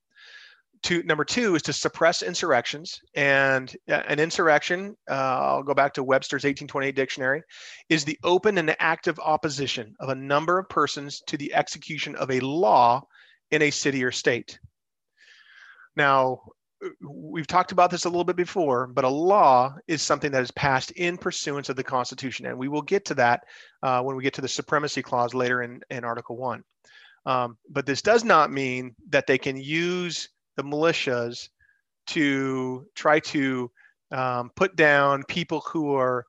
to 0.83 1.03
number 1.03 1.25
two 1.25 1.55
is 1.55 1.61
to 1.63 1.73
suppress 1.73 2.21
insurrections. 2.21 2.99
And 3.15 3.75
an 3.87 4.19
insurrection 4.19 4.95
uh, 5.09 5.13
i'll 5.13 5.63
go 5.63 5.73
back 5.73 5.93
to 5.93 6.03
webster's 6.03 6.43
1828 6.43 6.95
dictionary 6.95 7.41
is 7.89 8.05
the 8.05 8.17
open 8.23 8.57
and 8.57 8.75
active 8.79 9.19
opposition 9.19 9.95
of 9.99 10.09
a 10.09 10.15
number 10.15 10.57
of 10.57 10.69
persons 10.69 11.21
to 11.27 11.37
the 11.37 11.53
execution 11.53 12.15
of 12.15 12.31
a 12.31 12.39
law 12.39 13.01
in 13.51 13.63
a 13.63 13.71
city 13.71 14.03
or 14.03 14.11
state. 14.11 14.59
Now 15.95 16.41
we've 17.01 17.47
talked 17.47 17.73
about 17.73 17.91
this 17.91 18.05
a 18.05 18.09
little 18.09 18.23
bit 18.23 18.37
before 18.37 18.87
but 18.87 19.03
a 19.03 19.09
law 19.09 19.75
is 19.87 20.01
something 20.01 20.31
that 20.31 20.43
is 20.43 20.51
passed 20.51 20.91
in 20.91 21.17
pursuance 21.17 21.67
of 21.67 21.75
the 21.75 21.83
constitution. 21.83 22.45
And 22.45 22.57
we 22.57 22.69
will 22.69 22.81
get 22.81 23.03
to 23.05 23.15
that 23.15 23.43
uh, 23.83 24.01
when 24.01 24.15
we 24.15 24.23
get 24.23 24.33
to 24.35 24.41
the 24.41 24.47
supremacy 24.47 25.01
clause 25.01 25.33
later 25.33 25.61
in, 25.61 25.81
in 25.89 26.03
article 26.03 26.37
1 26.37 26.63
um, 27.25 27.57
but 27.69 27.85
this 27.85 28.01
does 28.01 28.23
not 28.23 28.51
mean 28.51 28.95
that 29.09 29.27
they 29.27 29.37
can 29.37 29.57
use 29.57 30.29
the 30.59 30.67
militias 30.67 31.47
to 32.07 32.85
try 32.95 33.19
to 33.19 33.71
um, 34.11 34.51
put 34.55 34.75
down 34.75 35.23
people 35.27 35.61
who 35.61 35.95
are 35.95 36.25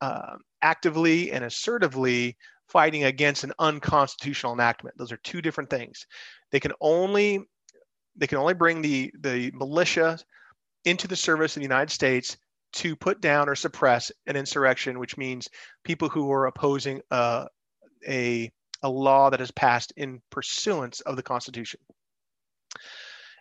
uh, 0.00 0.36
actively 0.62 1.30
and 1.30 1.44
assertively 1.44 2.36
fighting 2.68 3.04
against 3.04 3.44
an 3.44 3.52
unconstitutional 3.58 4.52
enactment. 4.52 4.96
Those 4.98 5.12
are 5.12 5.18
two 5.18 5.40
different 5.40 5.70
things. 5.70 6.06
They 6.50 6.60
can 6.60 6.72
only 6.80 7.40
they 8.16 8.26
can 8.26 8.38
only 8.38 8.54
bring 8.54 8.82
the 8.82 9.12
the 9.20 9.52
militia 9.54 10.18
into 10.84 11.06
the 11.06 11.16
service 11.16 11.56
of 11.56 11.60
the 11.60 11.64
United 11.64 11.92
States 11.92 12.36
to 12.72 12.96
put 12.96 13.20
down 13.20 13.48
or 13.48 13.54
suppress 13.54 14.10
an 14.26 14.36
insurrection, 14.36 14.98
which 14.98 15.16
means 15.16 15.48
people 15.84 16.08
who 16.08 16.30
are 16.32 16.46
opposing 16.46 17.00
uh, 17.10 17.44
a 18.08 18.50
a 18.82 18.88
law 18.88 19.30
that 19.30 19.40
is 19.40 19.50
passed 19.52 19.92
in 19.96 20.20
pursuance 20.30 21.00
of 21.02 21.16
the 21.16 21.22
Constitution. 21.22 21.80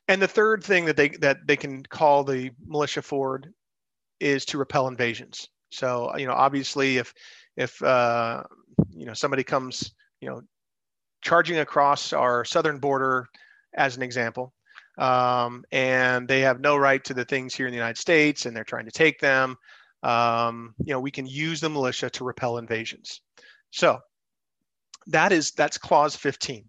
And 0.07 0.21
the 0.21 0.27
third 0.27 0.63
thing 0.63 0.85
that 0.85 0.95
they 0.95 1.09
that 1.09 1.45
they 1.45 1.57
can 1.57 1.83
call 1.83 2.23
the 2.23 2.51
militia 2.65 3.01
forward 3.01 3.53
is 4.19 4.45
to 4.45 4.57
repel 4.57 4.87
invasions. 4.87 5.49
So 5.69 6.15
you 6.17 6.25
know, 6.25 6.33
obviously, 6.33 6.97
if 6.97 7.13
if 7.57 7.81
uh, 7.81 8.43
you 8.89 9.05
know 9.05 9.13
somebody 9.13 9.43
comes, 9.43 9.91
you 10.21 10.29
know, 10.29 10.41
charging 11.21 11.59
across 11.59 12.13
our 12.13 12.45
southern 12.45 12.79
border, 12.79 13.27
as 13.73 13.97
an 13.97 14.03
example, 14.03 14.53
um, 14.97 15.63
and 15.71 16.27
they 16.27 16.41
have 16.41 16.61
no 16.61 16.77
right 16.77 17.03
to 17.03 17.13
the 17.13 17.25
things 17.25 17.53
here 17.53 17.67
in 17.67 17.71
the 17.71 17.77
United 17.77 17.97
States, 17.97 18.45
and 18.45 18.55
they're 18.55 18.63
trying 18.63 18.85
to 18.85 18.91
take 18.91 19.19
them, 19.19 19.57
um, 20.03 20.73
you 20.83 20.93
know, 20.93 20.99
we 20.99 21.11
can 21.11 21.27
use 21.27 21.59
the 21.61 21.69
militia 21.69 22.09
to 22.09 22.23
repel 22.23 22.57
invasions. 22.57 23.21
So 23.71 23.99
that 25.07 25.31
is 25.31 25.51
that's 25.51 25.77
clause 25.77 26.15
15. 26.15 26.65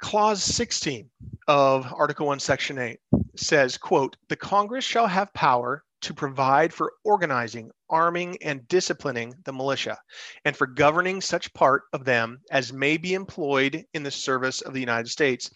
Clause 0.00 0.42
16 0.42 1.10
of 1.48 1.92
Article 1.92 2.26
1, 2.26 2.40
Section 2.40 2.78
8 2.78 2.98
says, 3.36 3.78
quote, 3.78 4.16
the 4.28 4.36
Congress 4.36 4.84
shall 4.84 5.06
have 5.06 5.32
power 5.34 5.84
to 6.02 6.12
provide 6.12 6.72
for 6.72 6.92
organizing, 7.04 7.70
arming, 7.88 8.36
and 8.42 8.68
disciplining 8.68 9.34
the 9.44 9.52
militia, 9.52 9.96
and 10.44 10.54
for 10.54 10.66
governing 10.66 11.20
such 11.20 11.52
part 11.54 11.84
of 11.92 12.04
them 12.04 12.38
as 12.50 12.72
may 12.72 12.96
be 12.96 13.14
employed 13.14 13.84
in 13.94 14.02
the 14.02 14.10
service 14.10 14.60
of 14.60 14.74
the 14.74 14.80
United 14.80 15.08
States, 15.08 15.50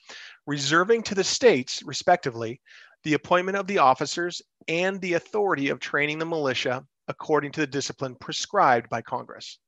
reserving 0.47 1.03
to 1.03 1.15
the 1.15 1.25
states, 1.25 1.83
respectively, 1.85 2.61
the 3.05 3.15
appointment 3.15 3.59
of 3.59 3.67
the 3.67 3.79
officers 3.79 4.41
and 4.69 5.01
the 5.01 5.15
authority 5.15 5.69
of 5.69 5.81
training 5.81 6.19
the 6.19 6.25
militia 6.25 6.85
according 7.09 7.53
to 7.53 7.61
the 7.61 7.67
discipline 7.67 8.15
prescribed 8.15 8.89
by 8.89 9.03
Congress. 9.03 9.59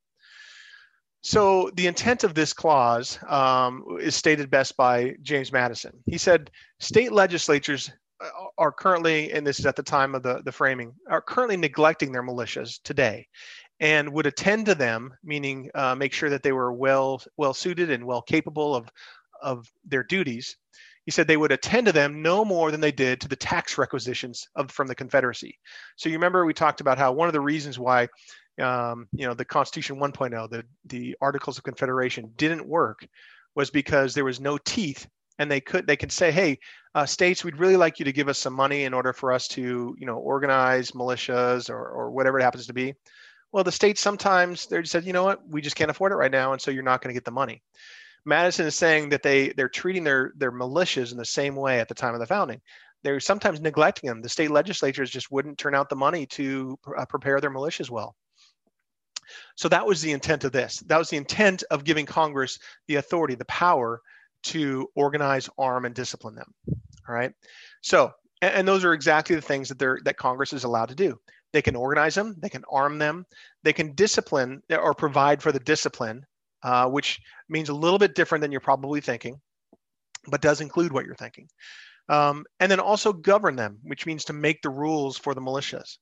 So 1.23 1.71
the 1.75 1.87
intent 1.87 2.25
of 2.25 2.35
this 2.35 2.53
clause 2.53 3.19
um, 3.29 3.85
is 4.01 4.15
stated 4.15 4.51
best 4.51 4.77
by 4.77 5.17
James 5.23 5.53
Madison. 5.53 5.93
He 6.07 6.19
said, 6.19 6.51
state 6.79 7.13
legislatures 7.13 7.91
uh, 8.23 8.29
are 8.57 8.73
currently, 8.73 9.33
and 9.33 9.47
this 9.47 9.59
is 9.59 9.67
at 9.67 9.77
the 9.77 9.83
time 9.83 10.15
of 10.15 10.23
the, 10.23 10.43
the 10.45 10.53
framing, 10.53 10.95
are 11.09 11.21
currently 11.21 11.59
neglecting 11.59 12.13
their 12.13 12.23
militias 12.23 12.81
today 12.85 13.27
and 13.81 14.13
would 14.13 14.27
attend 14.27 14.67
to 14.67 14.75
them, 14.75 15.13
meaning 15.23 15.71
uh, 15.75 15.95
make 15.95 16.13
sure 16.13 16.31
that 16.31 16.43
they 16.43 16.53
were 16.53 16.73
well 16.73 17.23
well 17.37 17.55
suited 17.55 17.91
and 17.91 18.05
well 18.05 18.23
capable 18.23 18.75
of, 18.75 18.89
of 19.43 19.67
their 19.85 20.03
duties. 20.03 20.57
He 21.07 21.11
said 21.11 21.27
they 21.27 21.39
would 21.39 21.53
attend 21.53 21.87
to 21.87 21.93
them 21.93 22.23
no 22.23 22.45
more 22.45 22.71
than 22.71 22.81
they 22.81 22.93
did 22.93 23.21
to 23.21 23.29
the 23.29 23.37
tax 23.37 23.79
requisitions 23.79 24.47
of, 24.55 24.71
from 24.71 24.87
the 24.87 24.95
Confederacy. 24.95 25.59
So 25.97 26.09
you 26.09 26.17
remember 26.17 26.45
we 26.45 26.55
talked 26.55 26.83
about 26.83 26.99
how 26.99 27.13
one 27.13 27.27
of 27.27 27.33
the 27.33 27.41
reasons 27.41 27.79
why 27.79 28.09
um, 28.61 29.09
you 29.13 29.27
know, 29.27 29.35
the 29.35 29.45
Constitution 29.45 29.97
1.0, 29.97 30.51
the, 30.51 30.65
the 30.87 31.17
Articles 31.21 31.59
of 31.59 31.65
Confederation 31.65 32.33
didn't 32.37 32.67
work 32.67 33.07
was 33.55 33.71
because 33.71 34.15
there 34.15 34.25
was 34.25 34.41
no 34.41 34.59
teeth 34.59 35.07
and 35.41 35.51
they 35.51 35.61
could 35.61 35.87
they 35.87 35.97
could 35.97 36.13
say 36.13 36.31
hey 36.31 36.59
uh, 36.95 37.07
states 37.07 37.43
we'd 37.43 37.59
really 37.59 37.77
like 37.77 37.99
you 37.99 38.05
to 38.05 38.13
give 38.13 38.29
us 38.29 38.39
some 38.39 38.53
money 38.53 38.85
in 38.85 38.95
order 38.95 39.13
for 39.13 39.33
us 39.33 39.49
to 39.49 39.97
you 39.99 40.07
know 40.07 40.17
organize 40.17 40.93
militias 40.93 41.71
or, 41.71 41.89
or 41.89 42.11
whatever 42.11 42.39
it 42.39 42.43
happens 42.43 42.67
to 42.67 42.75
be. 42.75 42.95
Well 43.53 43.65
the 43.65 43.73
states 43.73 44.01
sometimes 44.01 44.67
they 44.67 44.85
said 44.85 45.05
you 45.05 45.13
know 45.13 45.25
what 45.25 45.41
we 45.49 45.61
just 45.61 45.77
can't 45.77 45.91
afford 45.91 46.13
it 46.13 46.17
right 46.17 46.31
now 46.31 46.53
and 46.53 46.61
so 46.61 46.71
you're 46.71 46.83
not 46.83 47.03
going 47.03 47.13
to 47.13 47.17
get 47.17 47.25
the 47.25 47.33
money. 47.33 47.63
Madison 48.27 48.67
is 48.67 48.75
saying 48.75 49.09
that 49.09 49.23
they 49.23 49.49
they're 49.51 49.69
treating 49.69 50.05
their 50.05 50.33
their 50.37 50.53
militias 50.53 51.11
in 51.11 51.19
the 51.19 51.25
same 51.25 51.57
way 51.57 51.81
at 51.81 51.89
the 51.89 51.95
time 51.95 52.15
of 52.15 52.21
the 52.21 52.27
founding. 52.27 52.61
They're 53.03 53.19
sometimes 53.19 53.63
neglecting 53.63 54.09
them. 54.09 54.21
The 54.21 54.29
state 54.29 54.51
legislatures 54.51 55.11
just 55.11 55.31
wouldn't 55.31 55.57
turn 55.57 55.75
out 55.75 55.89
the 55.89 55.97
money 55.97 56.27
to 56.27 56.79
uh, 56.99 57.07
prepare 57.07 57.41
their 57.41 57.51
militias 57.51 57.89
well 57.89 58.15
so 59.57 59.69
that 59.69 59.87
was 59.87 60.01
the 60.01 60.13
intent 60.13 60.45
of 60.45 60.53
this. 60.53 60.79
That 60.87 60.99
was 60.99 61.11
the 61.11 61.17
intent 61.17 61.63
of 61.71 61.85
giving 61.85 62.07
Congress 62.07 62.59
the 62.89 62.97
authority, 62.97 63.35
the 63.35 63.45
power 63.47 64.01
to 64.45 64.89
organize, 64.95 65.49
arm, 65.59 65.85
and 65.85 65.95
discipline 65.95 66.35
them. 66.35 66.53
All 67.09 67.15
right. 67.15 67.33
So, 67.83 68.13
and, 68.43 68.55
and 68.55 68.69
those 68.69 68.85
are 68.85 68.93
exactly 68.93 69.37
the 69.37 69.43
things 69.43 69.69
that 69.69 69.79
they're 69.79 69.99
that 70.05 70.17
Congress 70.17 70.53
is 70.53 70.65
allowed 70.65 70.89
to 70.89 70.95
do. 70.95 71.19
They 71.53 71.63
can 71.63 71.77
organize 71.77 72.15
them, 72.15 72.37
they 72.39 72.49
can 72.49 72.65
arm 72.71 72.99
them, 72.99 73.27
they 73.65 73.73
can 73.73 73.95
discipline 73.95 74.63
or 74.71 74.95
provide 74.95 75.43
for 75.43 75.51
the 75.51 75.59
discipline, 75.59 76.25
uh, 76.63 76.89
which 76.89 77.21
means 77.49 77.69
a 77.69 77.75
little 77.75 77.99
bit 77.99 78.15
different 78.15 78.43
than 78.43 78.53
you're 78.53 78.61
probably 78.61 79.01
thinking, 79.01 79.41
but 80.29 80.43
does 80.43 80.61
include 80.61 80.93
what 80.93 81.05
you're 81.05 81.17
thinking. 81.17 81.49
Um, 82.09 82.45
and 82.61 82.71
then 82.71 82.81
also 82.81 83.13
govern 83.13 83.57
them, 83.57 83.79
which 83.83 84.07
means 84.07 84.25
to 84.25 84.33
make 84.33 84.63
the 84.63 84.71
rules 84.71 85.17
for 85.17 85.35
the 85.35 85.41
militias. 85.41 85.99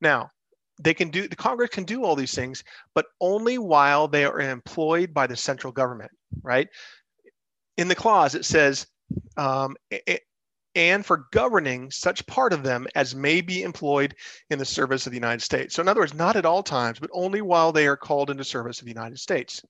Now, 0.00 0.30
they 0.82 0.94
can 0.94 1.08
do 1.10 1.28
the 1.28 1.36
congress 1.36 1.70
can 1.70 1.84
do 1.84 2.04
all 2.04 2.16
these 2.16 2.34
things 2.34 2.64
but 2.94 3.06
only 3.20 3.58
while 3.58 4.08
they 4.08 4.24
are 4.24 4.40
employed 4.40 5.14
by 5.14 5.26
the 5.26 5.36
central 5.36 5.72
government 5.72 6.10
right? 6.42 6.68
In 7.76 7.88
the 7.88 7.94
clause 7.94 8.34
it 8.34 8.44
says 8.44 8.86
um, 9.36 9.76
and 10.74 11.06
for 11.06 11.28
governing 11.32 11.90
such 11.90 12.26
part 12.26 12.52
of 12.52 12.62
them 12.62 12.86
as 12.94 13.14
may 13.14 13.40
be 13.40 13.62
employed 13.62 14.14
in 14.50 14.58
the 14.58 14.64
service 14.64 15.06
of 15.06 15.12
the 15.12 15.18
united 15.18 15.42
states. 15.42 15.74
So 15.74 15.82
in 15.82 15.88
other 15.88 16.00
words 16.00 16.14
not 16.14 16.36
at 16.36 16.46
all 16.46 16.62
times 16.62 16.98
but 16.98 17.10
only 17.12 17.42
while 17.42 17.72
they 17.72 17.86
are 17.86 17.96
called 17.96 18.30
into 18.30 18.44
service 18.44 18.80
of 18.80 18.84
the 18.84 18.92
united 18.92 19.18
states. 19.18 19.62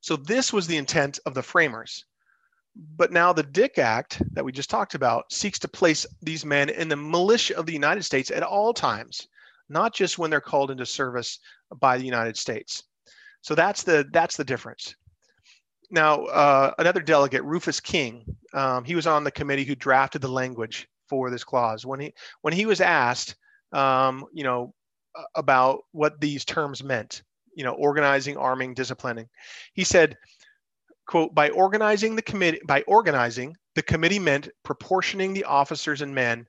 So 0.00 0.16
this 0.16 0.52
was 0.52 0.66
the 0.66 0.76
intent 0.76 1.18
of 1.26 1.34
the 1.34 1.42
framers. 1.42 2.04
But 2.74 3.12
now 3.12 3.34
the 3.34 3.42
Dick 3.42 3.78
Act 3.78 4.22
that 4.34 4.44
we 4.44 4.50
just 4.50 4.70
talked 4.70 4.94
about 4.94 5.30
seeks 5.30 5.58
to 5.60 5.68
place 5.68 6.06
these 6.22 6.44
men 6.44 6.70
in 6.70 6.88
the 6.88 6.96
militia 6.96 7.56
of 7.56 7.66
the 7.66 7.72
United 7.74 8.02
States 8.02 8.30
at 8.30 8.42
all 8.42 8.72
times 8.72 9.28
not 9.72 9.94
just 9.94 10.18
when 10.18 10.30
they're 10.30 10.40
called 10.40 10.70
into 10.70 10.86
service 10.86 11.38
by 11.80 11.98
the 11.98 12.04
United 12.04 12.36
States. 12.36 12.84
So 13.40 13.54
that's 13.54 13.82
the 13.82 14.06
that's 14.12 14.36
the 14.36 14.44
difference. 14.44 14.94
Now, 15.90 16.24
uh, 16.26 16.72
another 16.78 17.00
delegate, 17.00 17.44
Rufus 17.44 17.80
King, 17.80 18.24
um, 18.54 18.84
he 18.84 18.94
was 18.94 19.06
on 19.06 19.24
the 19.24 19.30
committee 19.30 19.64
who 19.64 19.74
drafted 19.74 20.22
the 20.22 20.28
language 20.28 20.88
for 21.08 21.30
this 21.30 21.44
clause. 21.44 21.84
When 21.84 22.00
he 22.00 22.14
when 22.42 22.54
he 22.54 22.66
was 22.66 22.80
asked, 22.80 23.36
um, 23.72 24.24
you 24.32 24.44
know, 24.44 24.74
about 25.34 25.80
what 25.92 26.20
these 26.20 26.44
terms 26.44 26.82
meant, 26.82 27.22
you 27.54 27.64
know, 27.64 27.72
organizing, 27.72 28.36
arming, 28.36 28.74
disciplining. 28.74 29.28
He 29.74 29.84
said, 29.84 30.16
quote, 31.06 31.34
by 31.34 31.50
organizing 31.50 32.16
the 32.16 32.22
committee, 32.22 32.60
by 32.66 32.82
organizing, 32.82 33.56
the 33.74 33.82
committee 33.82 34.18
meant 34.18 34.48
proportioning 34.62 35.32
the 35.32 35.44
officers 35.44 36.02
and 36.02 36.14
men. 36.14 36.46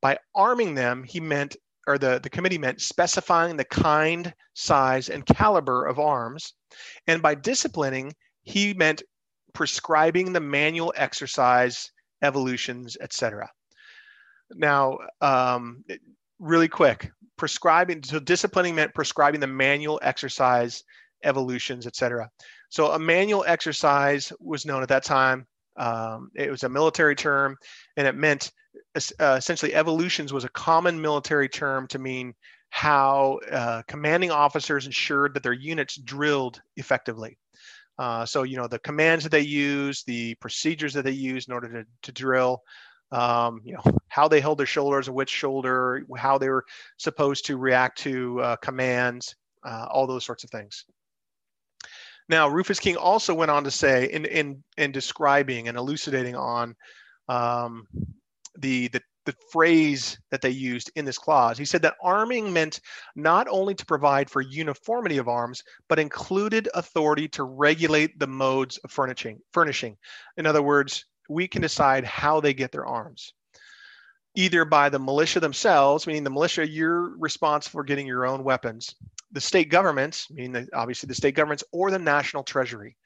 By 0.00 0.18
arming 0.34 0.74
them, 0.74 1.04
he 1.04 1.20
meant, 1.20 1.56
or 1.86 1.98
the, 1.98 2.20
the 2.22 2.30
committee 2.30 2.58
meant 2.58 2.80
specifying 2.80 3.56
the 3.56 3.64
kind, 3.64 4.32
size, 4.54 5.08
and 5.08 5.26
caliber 5.26 5.86
of 5.86 5.98
arms. 5.98 6.54
And 7.06 7.22
by 7.22 7.34
disciplining, 7.34 8.12
he 8.42 8.74
meant 8.74 9.02
prescribing 9.52 10.32
the 10.32 10.40
manual 10.40 10.92
exercise, 10.96 11.90
evolutions, 12.22 12.96
etc. 13.00 13.50
Now, 14.50 14.98
um, 15.20 15.84
really 16.38 16.68
quick, 16.68 17.10
prescribing, 17.36 18.02
so 18.02 18.18
disciplining 18.18 18.74
meant 18.74 18.94
prescribing 18.94 19.40
the 19.40 19.46
manual 19.46 20.00
exercise, 20.02 20.82
evolutions, 21.24 21.86
etc. 21.86 22.30
So 22.68 22.92
a 22.92 22.98
manual 22.98 23.44
exercise 23.46 24.32
was 24.40 24.66
known 24.66 24.82
at 24.82 24.88
that 24.88 25.04
time. 25.04 25.46
Um, 25.76 26.30
it 26.34 26.50
was 26.50 26.64
a 26.64 26.68
military 26.68 27.14
term, 27.14 27.56
and 27.96 28.06
it 28.06 28.14
meant 28.14 28.52
uh, 28.94 29.36
essentially 29.38 29.74
evolutions 29.74 30.32
was 30.32 30.44
a 30.44 30.50
common 30.50 31.00
military 31.00 31.48
term 31.48 31.86
to 31.88 31.98
mean 31.98 32.34
how 32.70 33.38
uh, 33.50 33.82
commanding 33.86 34.30
officers 34.30 34.86
ensured 34.86 35.34
that 35.34 35.42
their 35.42 35.52
units 35.52 35.96
drilled 35.96 36.60
effectively. 36.76 37.38
Uh, 37.98 38.24
so, 38.24 38.42
you 38.42 38.56
know, 38.56 38.66
the 38.66 38.78
commands 38.78 39.24
that 39.24 39.30
they 39.30 39.40
use, 39.40 40.02
the 40.04 40.34
procedures 40.36 40.94
that 40.94 41.04
they 41.04 41.10
use 41.10 41.46
in 41.46 41.52
order 41.52 41.68
to, 41.68 41.86
to 42.02 42.12
drill, 42.12 42.62
um, 43.12 43.60
you 43.64 43.74
know, 43.74 43.82
how 44.08 44.26
they 44.26 44.40
held 44.40 44.58
their 44.58 44.66
shoulders, 44.66 45.10
which 45.10 45.28
shoulder, 45.28 46.02
how 46.16 46.38
they 46.38 46.48
were 46.48 46.64
supposed 46.96 47.44
to 47.44 47.58
react 47.58 47.98
to 47.98 48.40
uh, 48.40 48.56
commands, 48.56 49.34
uh, 49.64 49.86
all 49.90 50.06
those 50.06 50.24
sorts 50.24 50.44
of 50.44 50.50
things. 50.50 50.86
Now, 52.28 52.48
Rufus 52.48 52.80
King 52.80 52.96
also 52.96 53.34
went 53.34 53.50
on 53.50 53.64
to 53.64 53.70
say, 53.70 54.10
in 54.10 54.24
in 54.24 54.62
in 54.76 54.92
describing 54.92 55.68
and 55.68 55.76
elucidating 55.76 56.36
on 56.36 56.74
um, 57.28 57.86
the 58.58 58.88
the 58.88 59.00
the 59.24 59.34
phrase 59.52 60.18
that 60.30 60.40
they 60.40 60.50
used 60.50 60.90
in 60.96 61.04
this 61.04 61.18
clause. 61.18 61.56
He 61.56 61.64
said 61.64 61.82
that 61.82 61.94
arming 62.02 62.52
meant 62.52 62.80
not 63.14 63.46
only 63.48 63.74
to 63.74 63.86
provide 63.86 64.28
for 64.28 64.40
uniformity 64.40 65.18
of 65.18 65.28
arms, 65.28 65.62
but 65.88 66.00
included 66.00 66.68
authority 66.74 67.28
to 67.28 67.44
regulate 67.44 68.18
the 68.18 68.26
modes 68.26 68.78
of 68.78 68.90
furnishing. 68.90 69.38
Furnishing, 69.52 69.96
in 70.36 70.46
other 70.46 70.62
words, 70.62 71.04
we 71.28 71.46
can 71.46 71.62
decide 71.62 72.04
how 72.04 72.40
they 72.40 72.52
get 72.52 72.72
their 72.72 72.86
arms. 72.86 73.32
Either 74.34 74.64
by 74.64 74.88
the 74.88 74.98
militia 74.98 75.40
themselves, 75.40 76.06
meaning 76.06 76.24
the 76.24 76.30
militia, 76.30 76.66
you're 76.66 77.16
responsible 77.18 77.78
for 77.78 77.84
getting 77.84 78.06
your 78.06 78.26
own 78.26 78.42
weapons. 78.42 78.94
The 79.32 79.40
state 79.40 79.70
governments, 79.70 80.26
meaning 80.30 80.52
the, 80.52 80.68
obviously 80.74 81.06
the 81.06 81.14
state 81.14 81.34
governments, 81.34 81.64
or 81.72 81.90
the 81.90 81.98
national 81.98 82.44
treasury. 82.44 82.96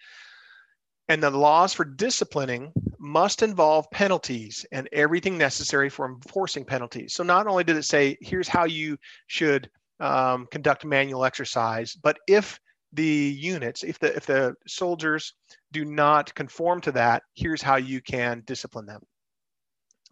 And 1.08 1.22
the 1.22 1.30
laws 1.30 1.72
for 1.72 1.84
disciplining 1.84 2.72
must 2.98 3.42
involve 3.42 3.88
penalties 3.92 4.66
and 4.72 4.88
everything 4.92 5.38
necessary 5.38 5.88
for 5.88 6.06
enforcing 6.06 6.64
penalties. 6.64 7.14
So 7.14 7.22
not 7.22 7.46
only 7.46 7.62
did 7.62 7.76
it 7.76 7.84
say, 7.84 8.16
here's 8.20 8.48
how 8.48 8.64
you 8.64 8.98
should 9.28 9.70
um, 10.00 10.48
conduct 10.50 10.84
manual 10.84 11.24
exercise, 11.24 11.94
but 11.94 12.18
if 12.26 12.58
the 12.92 13.04
units, 13.38 13.84
if 13.84 13.98
the 13.98 14.14
if 14.16 14.26
the 14.26 14.54
soldiers 14.66 15.34
do 15.72 15.84
not 15.84 16.34
conform 16.34 16.80
to 16.80 16.92
that, 16.92 17.22
here's 17.34 17.62
how 17.62 17.76
you 17.76 18.00
can 18.00 18.42
discipline 18.46 18.86
them. 18.86 19.02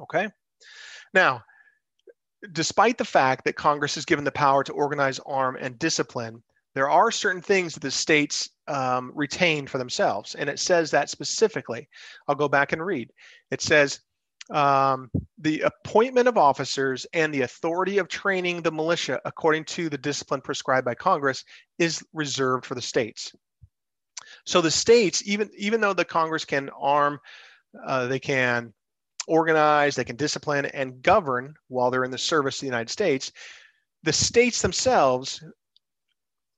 Okay. 0.00 0.28
Now, 1.12 1.42
despite 2.52 2.98
the 2.98 3.04
fact 3.04 3.44
that 3.44 3.56
Congress 3.56 3.96
is 3.96 4.04
given 4.04 4.24
the 4.24 4.32
power 4.32 4.64
to 4.64 4.72
organize, 4.72 5.18
arm, 5.20 5.56
and 5.60 5.78
discipline, 5.78 6.42
there 6.74 6.90
are 6.90 7.10
certain 7.10 7.42
things 7.42 7.74
that 7.74 7.80
the 7.80 7.90
states 7.90 8.50
um, 8.66 9.12
retain 9.14 9.66
for 9.66 9.78
themselves. 9.78 10.34
And 10.34 10.48
it 10.50 10.58
says 10.58 10.90
that 10.90 11.10
specifically. 11.10 11.88
I'll 12.26 12.34
go 12.34 12.48
back 12.48 12.72
and 12.72 12.84
read. 12.84 13.10
It 13.50 13.60
says, 13.62 14.00
um, 14.50 15.10
the 15.38 15.60
appointment 15.62 16.28
of 16.28 16.36
officers 16.36 17.06
and 17.12 17.32
the 17.32 17.42
authority 17.42 17.98
of 17.98 18.08
training 18.08 18.62
the 18.62 18.72
militia 18.72 19.20
according 19.24 19.64
to 19.64 19.88
the 19.88 19.96
discipline 19.96 20.40
prescribed 20.40 20.84
by 20.84 20.94
Congress 20.94 21.44
is 21.78 22.04
reserved 22.12 22.66
for 22.66 22.74
the 22.74 22.82
states. 22.82 23.32
So 24.44 24.60
the 24.60 24.70
states, 24.70 25.22
even 25.26 25.50
even 25.56 25.80
though 25.80 25.94
the 25.94 26.04
Congress 26.04 26.44
can 26.44 26.68
arm, 26.78 27.18
uh, 27.86 28.06
they 28.06 28.18
can 28.18 28.74
organize, 29.26 29.96
they 29.96 30.04
can 30.04 30.16
discipline 30.16 30.66
and 30.66 31.02
govern 31.02 31.54
while 31.68 31.90
they're 31.90 32.04
in 32.04 32.10
the 32.10 32.18
service 32.18 32.56
of 32.56 32.60
the 32.60 32.66
United 32.66 32.90
States. 32.90 33.32
The 34.02 34.12
states 34.12 34.60
themselves 34.60 35.42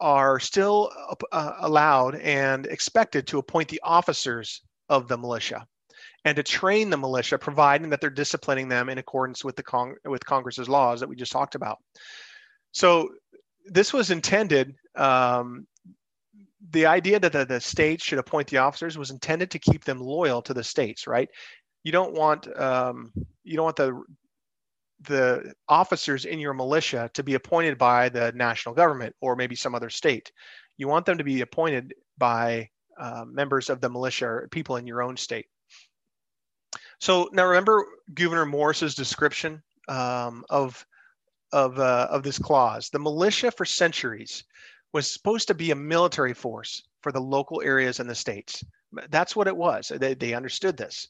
are 0.00 0.38
still 0.40 0.90
uh, 1.33 1.52
allowed 1.61 2.16
and 2.16 2.66
expected 2.66 3.26
to 3.29 3.38
appoint 3.38 3.68
the 3.68 3.81
officers 3.83 4.62
of 4.88 5.09
the 5.09 5.16
militia 5.16 5.66
and 6.24 6.37
to 6.37 6.42
train 6.42 6.90
the 6.90 6.96
militia, 6.96 7.38
providing 7.38 7.88
that 7.90 8.00
they're 8.00 8.11
disciplining 8.11 8.68
them 8.68 8.88
in 8.88 8.98
accordance 8.98 9.44
with 9.44 9.57
the 9.57 9.62
Cong- 9.62 9.96
with 10.05 10.24
Congress's 10.24 10.68
laws 10.68 11.00
that 11.00 11.09
we 11.09 11.16
just 11.16 11.33
talked 11.33 11.55
about. 11.55 11.79
So 12.72 13.11
this 13.64 13.92
was 13.92 14.11
intended. 14.11 14.74
Um, 14.96 15.66
the 16.70 16.87
idea 16.87 17.20
that 17.20 17.33
the, 17.33 17.44
the 17.44 17.61
states 17.61 18.05
should 18.05 18.18
appoint 18.18 18.48
the 18.48 18.57
officers 18.57 18.98
was 18.98 19.12
intended 19.12 19.52
to 19.52 19.59
keep 19.59 19.85
them 19.85 20.00
loyal 20.00 20.42
to 20.42 20.52
the 20.52 20.64
states, 20.64 21.07
right? 21.07 21.29
You 21.87 21.92
don't 21.92 22.14
want 22.14 22.49
um, 22.61 23.12
you 23.44 23.55
don't 23.55 23.64
want 23.64 23.77
the 23.77 24.03
the 25.03 25.55
officers 25.68 26.25
in 26.25 26.40
your 26.40 26.53
militia 26.53 27.09
to 27.14 27.22
be 27.22 27.35
appointed 27.35 27.79
by 27.79 28.09
the 28.09 28.33
national 28.33 28.75
government 28.75 29.14
or 29.20 29.37
maybe 29.37 29.55
some 29.55 29.72
other 29.72 29.88
state. 29.88 30.33
You 30.79 30.88
want 30.88 31.07
them 31.07 31.16
to 31.16 31.22
be 31.22 31.42
appointed 31.42 31.94
by 32.18 32.70
uh, 32.99 33.25
members 33.25 33.70
of 33.70 33.81
the 33.81 33.88
militia 33.88 34.27
or 34.27 34.49
people 34.51 34.79
in 34.79 34.87
your 34.88 35.01
own 35.01 35.16
state. 35.16 35.46
So 36.99 37.29
now 37.33 37.46
remember 37.46 37.87
Gouverneur 38.14 38.46
Morris's 38.46 38.96
description 38.96 39.62
um, 39.87 40.44
of 40.51 40.85
of 41.53 41.79
uh, 41.79 42.09
of 42.11 42.25
this 42.25 42.40
clause. 42.40 42.90
The 42.90 42.99
militia 42.99 43.53
for 43.53 43.64
centuries 43.64 44.42
was 44.92 45.09
supposed 45.09 45.46
to 45.46 45.55
be 45.55 45.70
a 45.70 45.77
military 45.77 46.35
force 46.35 46.83
for 47.01 47.12
the 47.12 47.20
local 47.20 47.62
areas 47.62 48.01
and 48.01 48.11
the 48.11 48.14
states. 48.16 48.64
That's 49.09 49.37
what 49.37 49.46
it 49.46 49.57
was. 49.57 49.92
They, 49.94 50.14
they 50.14 50.35
understood 50.35 50.77
this. 50.77 51.07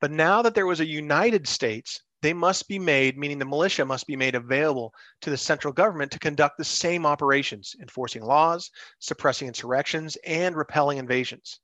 But 0.00 0.10
now 0.10 0.42
that 0.42 0.54
there 0.54 0.66
was 0.66 0.80
a 0.80 0.86
United 0.86 1.48
States, 1.48 2.00
they 2.22 2.32
must 2.32 2.68
be 2.68 2.78
made, 2.78 3.16
meaning 3.16 3.38
the 3.38 3.44
militia 3.44 3.84
must 3.84 4.06
be 4.06 4.16
made 4.16 4.34
available 4.34 4.92
to 5.20 5.30
the 5.30 5.36
central 5.36 5.72
government 5.72 6.10
to 6.12 6.18
conduct 6.18 6.58
the 6.58 6.64
same 6.64 7.06
operations, 7.06 7.76
enforcing 7.80 8.22
laws, 8.22 8.70
suppressing 8.98 9.48
insurrections, 9.48 10.16
and 10.26 10.56
repelling 10.56 10.98
invasions. 10.98 11.60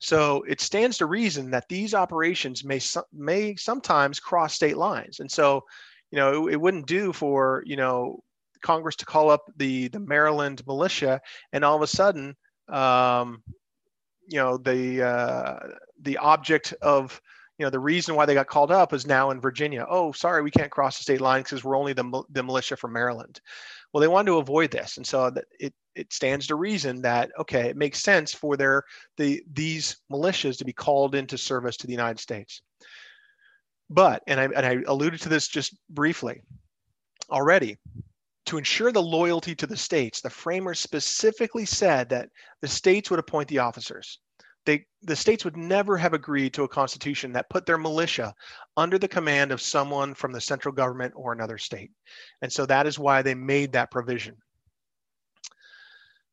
So 0.00 0.44
it 0.44 0.60
stands 0.60 0.98
to 0.98 1.06
reason 1.06 1.50
that 1.50 1.68
these 1.68 1.94
operations 1.94 2.64
may 2.64 2.80
may 3.12 3.56
sometimes 3.56 4.20
cross 4.20 4.54
state 4.54 4.76
lines, 4.76 5.18
and 5.18 5.30
so 5.30 5.64
you 6.12 6.16
know 6.16 6.46
it, 6.46 6.54
it 6.54 6.60
wouldn't 6.60 6.86
do 6.86 7.12
for 7.12 7.64
you 7.66 7.76
know 7.76 8.22
Congress 8.62 8.94
to 8.96 9.06
call 9.06 9.28
up 9.28 9.44
the 9.56 9.88
the 9.88 9.98
Maryland 9.98 10.62
militia 10.68 11.20
and 11.52 11.64
all 11.64 11.74
of 11.74 11.82
a 11.82 11.88
sudden 11.88 12.36
um, 12.68 13.42
you 14.28 14.38
know 14.38 14.56
the 14.56 15.02
uh, 15.02 15.58
the 16.02 16.18
object 16.18 16.74
of 16.80 17.20
you 17.58 17.66
know 17.66 17.70
the 17.70 17.80
reason 17.80 18.14
why 18.14 18.24
they 18.24 18.34
got 18.34 18.46
called 18.46 18.70
up 18.70 18.92
is 18.92 19.06
now 19.06 19.30
in 19.30 19.40
Virginia. 19.40 19.84
Oh, 19.88 20.12
sorry, 20.12 20.42
we 20.42 20.50
can't 20.50 20.70
cross 20.70 20.96
the 20.96 21.02
state 21.02 21.20
line 21.20 21.42
because 21.42 21.64
we're 21.64 21.76
only 21.76 21.92
the, 21.92 22.22
the 22.30 22.42
militia 22.42 22.76
from 22.76 22.92
Maryland. 22.92 23.40
Well, 23.92 24.00
they 24.00 24.08
wanted 24.08 24.30
to 24.30 24.38
avoid 24.38 24.70
this, 24.70 24.96
and 24.96 25.06
so 25.06 25.32
it 25.58 25.74
it 25.94 26.12
stands 26.12 26.46
to 26.46 26.54
reason 26.54 27.02
that 27.02 27.30
okay, 27.38 27.68
it 27.68 27.76
makes 27.76 28.00
sense 28.00 28.32
for 28.32 28.56
their 28.56 28.84
the 29.16 29.42
these 29.52 29.96
militias 30.10 30.56
to 30.58 30.64
be 30.64 30.72
called 30.72 31.14
into 31.14 31.36
service 31.36 31.76
to 31.78 31.86
the 31.86 31.92
United 31.92 32.20
States. 32.20 32.62
But 33.90 34.22
and 34.28 34.38
I 34.38 34.44
and 34.44 34.66
I 34.66 34.78
alluded 34.86 35.20
to 35.22 35.28
this 35.28 35.48
just 35.48 35.76
briefly 35.90 36.42
already. 37.30 37.76
To 38.46 38.56
ensure 38.56 38.92
the 38.92 39.02
loyalty 39.02 39.54
to 39.56 39.66
the 39.66 39.76
states, 39.76 40.22
the 40.22 40.30
framers 40.30 40.80
specifically 40.80 41.66
said 41.66 42.08
that 42.08 42.30
the 42.62 42.68
states 42.68 43.10
would 43.10 43.18
appoint 43.18 43.48
the 43.48 43.58
officers 43.58 44.20
they, 44.68 44.84
the 45.00 45.16
states 45.16 45.46
would 45.46 45.56
never 45.56 45.96
have 45.96 46.12
agreed 46.12 46.52
to 46.52 46.64
a 46.64 46.68
constitution 46.68 47.32
that 47.32 47.48
put 47.48 47.64
their 47.64 47.78
militia 47.78 48.34
under 48.76 48.98
the 48.98 49.08
command 49.08 49.50
of 49.50 49.62
someone 49.62 50.12
from 50.12 50.30
the 50.30 50.42
central 50.42 50.74
government 50.74 51.14
or 51.16 51.32
another 51.32 51.56
state. 51.56 51.90
And 52.42 52.52
so 52.52 52.66
that 52.66 52.86
is 52.86 52.98
why 52.98 53.22
they 53.22 53.34
made 53.34 53.72
that 53.72 53.90
provision. 53.90 54.36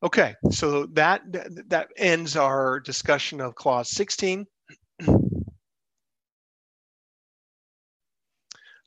Okay, 0.03 0.35
so 0.51 0.85
that 0.87 1.21
that 1.69 1.87
ends 1.95 2.35
our 2.35 2.81
discussion 2.81 3.39
of 3.39 3.55
clause 3.55 3.89
16. 3.91 4.45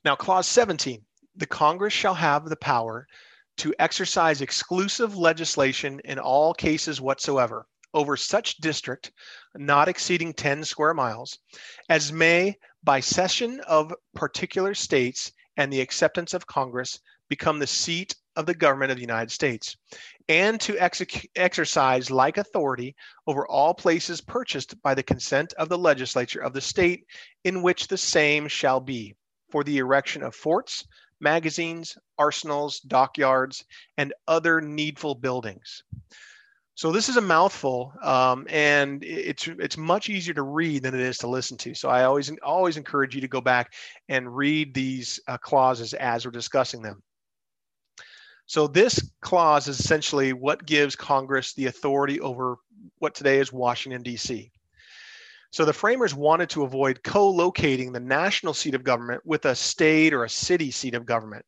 Now, 0.05 0.15
clause 0.15 0.45
17, 0.45 1.01
the 1.35 1.47
Congress 1.47 1.91
shall 1.91 2.13
have 2.13 2.45
the 2.45 2.55
power 2.55 3.07
to 3.57 3.73
exercise 3.79 4.41
exclusive 4.41 5.17
legislation 5.17 5.99
in 6.05 6.19
all 6.19 6.53
cases 6.53 7.01
whatsoever 7.01 7.65
over 7.93 8.15
such 8.15 8.57
district 8.57 9.11
not 9.55 9.87
exceeding 9.87 10.33
10 10.33 10.63
square 10.63 10.93
miles 10.93 11.39
as 11.89 12.13
may 12.13 12.55
by 12.83 12.99
cession 12.99 13.59
of 13.67 13.93
particular 14.13 14.73
states 14.73 15.31
and 15.57 15.71
the 15.71 15.81
acceptance 15.81 16.33
of 16.33 16.47
congress 16.47 16.99
become 17.29 17.59
the 17.59 17.67
seat 17.67 18.15
of 18.35 18.45
the 18.45 18.53
government 18.53 18.89
of 18.89 18.97
the 18.97 19.01
United 19.01 19.31
States, 19.31 19.75
and 20.29 20.59
to 20.61 20.77
ex- 20.77 21.25
exercise 21.35 22.09
like 22.09 22.37
authority 22.37 22.95
over 23.27 23.47
all 23.47 23.73
places 23.73 24.21
purchased 24.21 24.81
by 24.81 24.93
the 24.93 25.03
consent 25.03 25.53
of 25.53 25.67
the 25.67 25.77
legislature 25.77 26.41
of 26.41 26.53
the 26.53 26.61
state 26.61 27.05
in 27.43 27.61
which 27.61 27.87
the 27.87 27.97
same 27.97 28.47
shall 28.47 28.79
be, 28.79 29.13
for 29.51 29.63
the 29.63 29.77
erection 29.77 30.23
of 30.23 30.33
forts, 30.33 30.85
magazines, 31.19 31.97
arsenals, 32.17 32.79
dockyards, 32.79 33.65
and 33.97 34.13
other 34.27 34.61
needful 34.61 35.15
buildings. 35.15 35.83
So 36.79 36.93
this 36.93 37.09
is 37.09 37.17
a 37.17 37.21
mouthful, 37.21 37.91
um, 38.01 38.47
and 38.49 39.03
it's 39.03 39.49
it's 39.49 39.75
much 39.75 40.07
easier 40.07 40.33
to 40.33 40.43
read 40.43 40.83
than 40.83 40.95
it 40.95 41.01
is 41.01 41.17
to 41.17 41.27
listen 41.27 41.57
to. 41.57 41.73
So 41.73 41.89
I 41.89 42.05
always 42.05 42.31
always 42.41 42.77
encourage 42.77 43.13
you 43.13 43.19
to 43.19 43.27
go 43.27 43.41
back 43.41 43.73
and 44.07 44.33
read 44.33 44.73
these 44.73 45.19
uh, 45.27 45.37
clauses 45.39 45.93
as 45.93 46.23
we're 46.23 46.31
discussing 46.31 46.81
them. 46.81 47.03
So 48.45 48.65
this 48.65 49.11
clause 49.21 49.67
is 49.67 49.77
essentially 49.77 50.31
what 50.31 50.65
gives 50.65 50.95
Congress 50.95 51.53
the 51.53 51.65
authority 51.65 52.21
over 52.21 52.55
what 52.99 53.13
today 53.13 53.39
is 53.39 53.51
Washington 53.51 54.01
D.C. 54.01 54.49
So 55.51 55.65
the 55.65 55.73
framers 55.73 56.15
wanted 56.15 56.49
to 56.51 56.63
avoid 56.63 57.03
co-locating 57.03 57.91
the 57.91 57.99
national 57.99 58.53
seat 58.53 58.73
of 58.73 58.85
government 58.85 59.21
with 59.25 59.43
a 59.43 59.53
state 59.53 60.13
or 60.13 60.23
a 60.23 60.29
city 60.29 60.71
seat 60.71 60.95
of 60.95 61.05
government. 61.05 61.43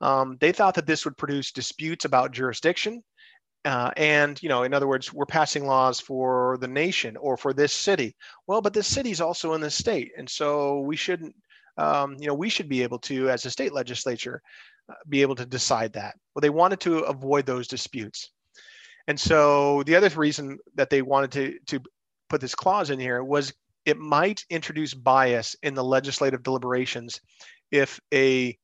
Um, 0.00 0.36
they 0.38 0.52
thought 0.52 0.76
that 0.76 0.86
this 0.86 1.04
would 1.04 1.16
produce 1.16 1.50
disputes 1.50 2.04
about 2.04 2.30
jurisdiction 2.30 3.02
uh, 3.66 3.90
and 3.96 4.40
you 4.42 4.48
know 4.48 4.62
in 4.62 4.72
other 4.72 4.86
words 4.86 5.12
we're 5.12 5.26
passing 5.26 5.66
laws 5.66 5.98
for 5.98 6.56
the 6.60 6.68
nation 6.68 7.16
or 7.16 7.36
for 7.36 7.52
this 7.52 7.72
city. 7.72 8.14
Well 8.46 8.62
but 8.62 8.72
this 8.72 8.86
city 8.86 9.10
is 9.10 9.20
also 9.20 9.54
in 9.54 9.60
the 9.60 9.70
state 9.70 10.12
and 10.16 10.30
so 10.30 10.80
we 10.80 10.94
shouldn't 10.94 11.34
um, 11.76 12.16
you 12.20 12.28
know 12.28 12.34
we 12.34 12.48
should 12.48 12.68
be 12.68 12.84
able 12.84 13.00
to 13.00 13.28
as 13.28 13.44
a 13.44 13.50
state 13.50 13.72
legislature 13.72 14.40
uh, 14.88 14.94
be 15.08 15.20
able 15.20 15.34
to 15.34 15.44
decide 15.44 15.92
that. 15.94 16.14
Well 16.34 16.40
they 16.40 16.50
wanted 16.50 16.80
to 16.80 17.00
avoid 17.00 17.44
those 17.44 17.66
disputes. 17.66 18.30
And 19.08 19.18
so 19.18 19.82
the 19.82 19.96
other 19.96 20.08
reason 20.10 20.58
that 20.76 20.88
they 20.88 21.02
wanted 21.02 21.32
to 21.32 21.58
to 21.66 21.80
put 22.28 22.40
this 22.40 22.54
clause 22.54 22.90
in 22.90 23.00
here 23.00 23.24
was 23.24 23.52
it 23.84 23.98
might 23.98 24.44
introduce 24.48 24.94
bias 24.94 25.56
in 25.64 25.74
the 25.74 25.84
legislative 25.84 26.44
deliberations 26.44 27.20
if 27.72 28.00
a 28.14 28.56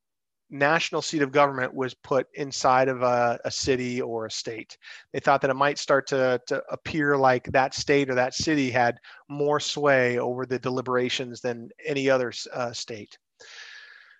national 0.52 1.02
seat 1.02 1.22
of 1.22 1.32
government 1.32 1.74
was 1.74 1.94
put 1.94 2.28
inside 2.34 2.88
of 2.88 3.02
a, 3.02 3.40
a, 3.44 3.50
city 3.50 4.00
or 4.00 4.26
a 4.26 4.30
state. 4.30 4.76
They 5.12 5.20
thought 5.20 5.40
that 5.40 5.50
it 5.50 5.56
might 5.56 5.78
start 5.78 6.06
to, 6.08 6.40
to 6.46 6.62
appear 6.70 7.16
like 7.16 7.44
that 7.52 7.74
state 7.74 8.10
or 8.10 8.14
that 8.14 8.34
city 8.34 8.70
had 8.70 8.98
more 9.28 9.58
sway 9.58 10.18
over 10.18 10.44
the 10.44 10.58
deliberations 10.58 11.40
than 11.40 11.70
any 11.84 12.10
other 12.10 12.32
uh, 12.52 12.72
state. 12.72 13.18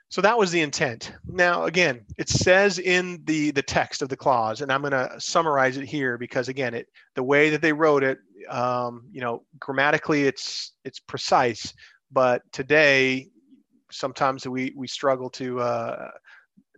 So 0.09 0.21
that 0.21 0.37
was 0.37 0.51
the 0.51 0.61
intent. 0.61 1.13
Now, 1.27 1.65
again, 1.65 2.05
it 2.19 2.29
says 2.29 2.79
in 2.79 3.23
the 3.25 3.51
the 3.53 3.63
text 3.63 4.03
of 4.03 4.11
the 4.11 4.17
clause, 4.17 4.61
and 4.61 4.71
I'm 4.71 4.83
going 4.83 4.91
to 4.91 5.19
summarize 5.19 5.79
it 5.79 5.87
here 5.87 6.19
because 6.19 6.49
again, 6.49 6.75
it 6.75 6.89
the 7.15 7.23
way 7.23 7.49
that 7.49 7.63
they 7.63 7.73
wrote 7.73 8.03
it, 8.03 8.19
um, 8.51 9.05
you 9.11 9.23
know, 9.23 9.43
grammatically 9.59 10.25
it's 10.25 10.73
it's 10.85 11.01
precise, 11.01 11.73
but 12.11 12.43
today 12.53 13.31
sometimes 13.93 14.47
we 14.47 14.73
we 14.77 14.87
struggle 14.87 15.31
to 15.31 15.61
uh, 15.61 16.11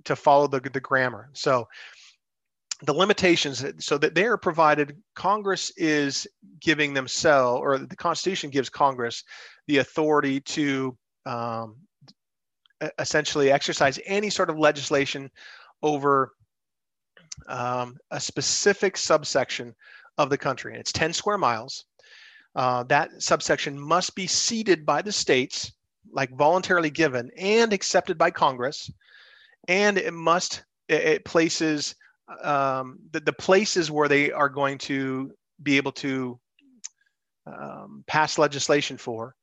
to 0.04 0.16
follow 0.16 0.46
the 0.46 0.60
the 0.60 0.80
grammar. 0.80 1.30
So 1.32 1.66
the 2.82 2.92
limitations 2.92 3.64
so 3.78 3.96
that 3.98 4.14
they 4.14 4.24
are 4.24 4.36
provided 4.36 4.96
congress 5.14 5.72
is 5.76 6.26
giving 6.60 6.92
themselves 6.92 7.60
or 7.60 7.78
the 7.78 7.96
constitution 7.96 8.50
gives 8.50 8.68
congress 8.68 9.22
the 9.68 9.78
authority 9.78 10.40
to 10.40 10.96
um, 11.24 11.76
essentially 12.98 13.50
exercise 13.50 13.98
any 14.04 14.28
sort 14.28 14.50
of 14.50 14.58
legislation 14.58 15.30
over 15.82 16.32
um, 17.48 17.96
a 18.10 18.20
specific 18.20 18.96
subsection 18.96 19.74
of 20.18 20.28
the 20.28 20.38
country 20.38 20.72
and 20.72 20.80
it's 20.80 20.92
10 20.92 21.12
square 21.12 21.38
miles 21.38 21.84
uh, 22.56 22.82
that 22.84 23.10
subsection 23.22 23.78
must 23.78 24.14
be 24.14 24.26
ceded 24.26 24.84
by 24.84 25.00
the 25.00 25.12
states 25.12 25.72
like 26.12 26.30
voluntarily 26.36 26.90
given 26.90 27.30
and 27.36 27.72
accepted 27.72 28.18
by 28.18 28.30
Congress, 28.30 28.90
and 29.68 29.98
it 29.98 30.12
must 30.12 30.64
it 30.88 31.24
places 31.24 31.94
um, 32.42 32.98
the, 33.12 33.20
the 33.20 33.32
places 33.32 33.90
where 33.90 34.08
they 34.08 34.32
are 34.32 34.48
going 34.48 34.78
to 34.78 35.32
be 35.62 35.76
able 35.76 35.92
to 35.92 36.38
um, 37.46 38.04
pass 38.06 38.38
legislation 38.38 38.96
for 38.96 39.34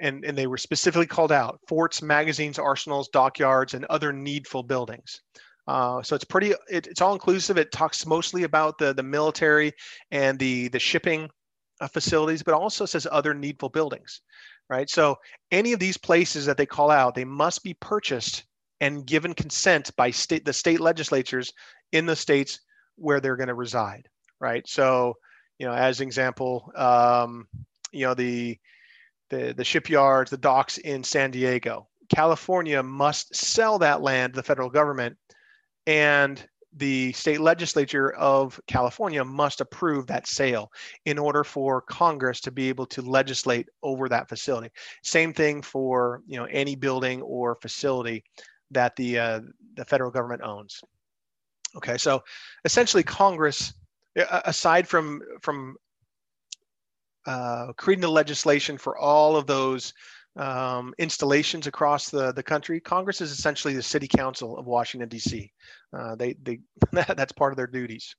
and, 0.00 0.24
and 0.24 0.36
they 0.36 0.46
were 0.46 0.56
specifically 0.56 1.06
called 1.06 1.32
out 1.32 1.60
forts 1.68 2.02
magazines 2.02 2.58
arsenals 2.58 3.08
dockyards 3.08 3.74
and 3.74 3.84
other 3.86 4.12
needful 4.12 4.62
buildings. 4.62 5.20
Uh, 5.68 6.02
so 6.02 6.16
it's 6.16 6.24
pretty 6.24 6.52
it, 6.68 6.86
it's 6.88 7.00
all 7.00 7.12
inclusive. 7.12 7.56
It 7.56 7.70
talks 7.70 8.04
mostly 8.04 8.42
about 8.42 8.78
the 8.78 8.92
the 8.92 9.02
military 9.02 9.72
and 10.10 10.38
the 10.38 10.68
the 10.68 10.78
shipping 10.80 11.28
uh, 11.80 11.86
facilities 11.86 12.42
but 12.42 12.54
also 12.54 12.84
says 12.84 13.06
other 13.10 13.32
needful 13.32 13.68
buildings 13.68 14.22
right? 14.68 14.88
So 14.88 15.16
any 15.50 15.72
of 15.72 15.80
these 15.80 15.96
places 15.96 16.46
that 16.46 16.56
they 16.56 16.66
call 16.66 16.90
out, 16.90 17.14
they 17.14 17.24
must 17.24 17.62
be 17.62 17.74
purchased 17.74 18.44
and 18.80 19.06
given 19.06 19.34
consent 19.34 19.94
by 19.96 20.10
state 20.10 20.44
the 20.44 20.52
state 20.52 20.80
legislatures 20.80 21.52
in 21.92 22.06
the 22.06 22.16
states 22.16 22.60
where 22.96 23.20
they're 23.20 23.36
going 23.36 23.48
to 23.48 23.54
reside, 23.54 24.08
right? 24.40 24.66
So, 24.68 25.14
you 25.58 25.66
know, 25.66 25.72
as 25.72 26.00
an 26.00 26.06
example, 26.06 26.70
um, 26.74 27.46
you 27.92 28.04
know 28.06 28.14
the 28.14 28.58
the 29.30 29.54
the 29.56 29.64
shipyards, 29.64 30.30
the 30.30 30.36
docks 30.36 30.78
in 30.78 31.04
San 31.04 31.30
Diego, 31.30 31.88
California 32.14 32.82
must 32.82 33.34
sell 33.34 33.78
that 33.78 34.02
land 34.02 34.32
to 34.32 34.36
the 34.36 34.42
federal 34.42 34.70
government, 34.70 35.16
and 35.86 36.44
the 36.76 37.12
state 37.12 37.40
legislature 37.40 38.12
of 38.14 38.58
California 38.66 39.24
must 39.24 39.60
approve 39.60 40.06
that 40.06 40.26
sale 40.26 40.72
in 41.04 41.18
order 41.18 41.44
for 41.44 41.82
Congress 41.82 42.40
to 42.40 42.50
be 42.50 42.68
able 42.68 42.86
to 42.86 43.02
legislate 43.02 43.68
over 43.82 44.08
that 44.08 44.28
facility. 44.28 44.70
Same 45.02 45.32
thing 45.32 45.62
for 45.62 46.22
you 46.26 46.38
know 46.38 46.46
any 46.46 46.74
building 46.74 47.20
or 47.22 47.56
facility 47.56 48.24
that 48.70 48.96
the 48.96 49.18
uh, 49.18 49.40
the 49.74 49.84
federal 49.84 50.10
government 50.10 50.42
owns. 50.42 50.80
Okay, 51.76 51.98
so 51.98 52.22
essentially 52.64 53.02
Congress, 53.02 53.74
aside 54.16 54.88
from 54.88 55.20
from 55.40 55.76
uh, 57.26 57.72
creating 57.76 58.02
the 58.02 58.10
legislation 58.10 58.76
for 58.78 58.96
all 58.98 59.36
of 59.36 59.46
those 59.46 59.92
um, 60.36 60.94
installations 60.98 61.66
across 61.66 62.08
the, 62.08 62.32
the 62.32 62.42
country. 62.42 62.80
Congress 62.80 63.20
is 63.20 63.30
essentially 63.30 63.74
the 63.74 63.82
city 63.82 64.08
council 64.08 64.56
of 64.56 64.66
Washington, 64.66 65.08
D.C. 65.08 65.52
Uh, 65.96 66.14
they, 66.14 66.34
they, 66.42 66.60
that's 66.92 67.32
part 67.32 67.52
of 67.52 67.56
their 67.56 67.66
duties. 67.66 68.14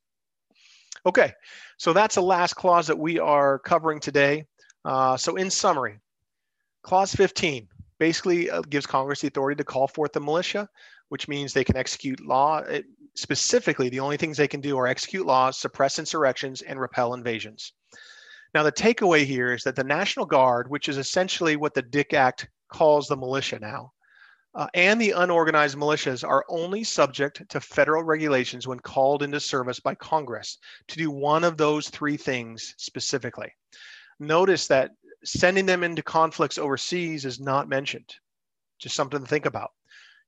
Okay, 1.06 1.34
so 1.78 1.92
that's 1.92 2.16
the 2.16 2.22
last 2.22 2.54
clause 2.54 2.88
that 2.88 2.98
we 2.98 3.20
are 3.20 3.60
covering 3.60 4.00
today. 4.00 4.46
Uh, 4.86 5.18
so, 5.18 5.36
in 5.36 5.50
summary, 5.50 6.00
Clause 6.84 7.14
15 7.14 7.68
basically 8.00 8.50
uh, 8.50 8.62
gives 8.62 8.86
Congress 8.86 9.22
the 9.22 9.28
authority 9.28 9.58
to 9.58 9.64
call 9.64 9.88
forth 9.88 10.14
the 10.14 10.20
militia, 10.20 10.70
which 11.10 11.28
means 11.28 11.52
they 11.52 11.64
can 11.64 11.78
execute 11.78 12.26
law. 12.26 12.60
It, 12.60 12.86
specifically, 13.16 13.90
the 13.90 14.00
only 14.00 14.18
things 14.18 14.38
they 14.38 14.48
can 14.48 14.62
do 14.62 14.78
are 14.78 14.88
execute 14.88 15.26
laws, 15.26 15.58
suppress 15.58 16.00
insurrections, 16.00 16.62
and 16.62 16.80
repel 16.80 17.14
invasions. 17.14 17.74
Now, 18.54 18.64
the 18.64 18.72
takeaway 18.72 19.26
here 19.26 19.54
is 19.54 19.64
that 19.64 19.76
the 19.76 19.84
National 19.84 20.26
Guard, 20.26 20.70
which 20.70 20.88
is 20.88 20.98
essentially 20.98 21.56
what 21.56 21.74
the 21.74 21.82
Dick 21.82 22.14
Act 22.14 22.48
calls 22.70 23.08
the 23.08 23.18
militia 23.18 23.58
now, 23.60 23.92
uh, 24.56 24.68
and 24.76 25.02
the 25.02 25.12
unorganized 25.12 25.76
militias 25.76 26.28
are 26.28 26.46
only 26.48 26.84
subject 26.84 27.42
to 27.50 27.60
federal 27.60 28.04
regulations 28.04 28.68
when 28.68 28.80
called 28.80 29.24
into 29.24 29.40
service 29.40 29.80
by 29.80 29.96
Congress 29.96 30.60
to 30.88 30.98
do 30.98 31.10
one 31.10 31.44
of 31.44 31.58
those 31.58 31.90
three 31.90 32.18
things 32.18 32.76
specifically. 32.78 33.52
Notice 34.20 34.68
that 34.68 34.92
sending 35.24 35.66
them 35.66 35.84
into 35.84 36.04
conflicts 36.04 36.60
overseas 36.60 37.26
is 37.26 37.40
not 37.40 37.68
mentioned. 37.68 38.16
Just 38.78 38.96
something 38.96 39.22
to 39.22 39.28
think 39.28 39.48
about. 39.48 39.72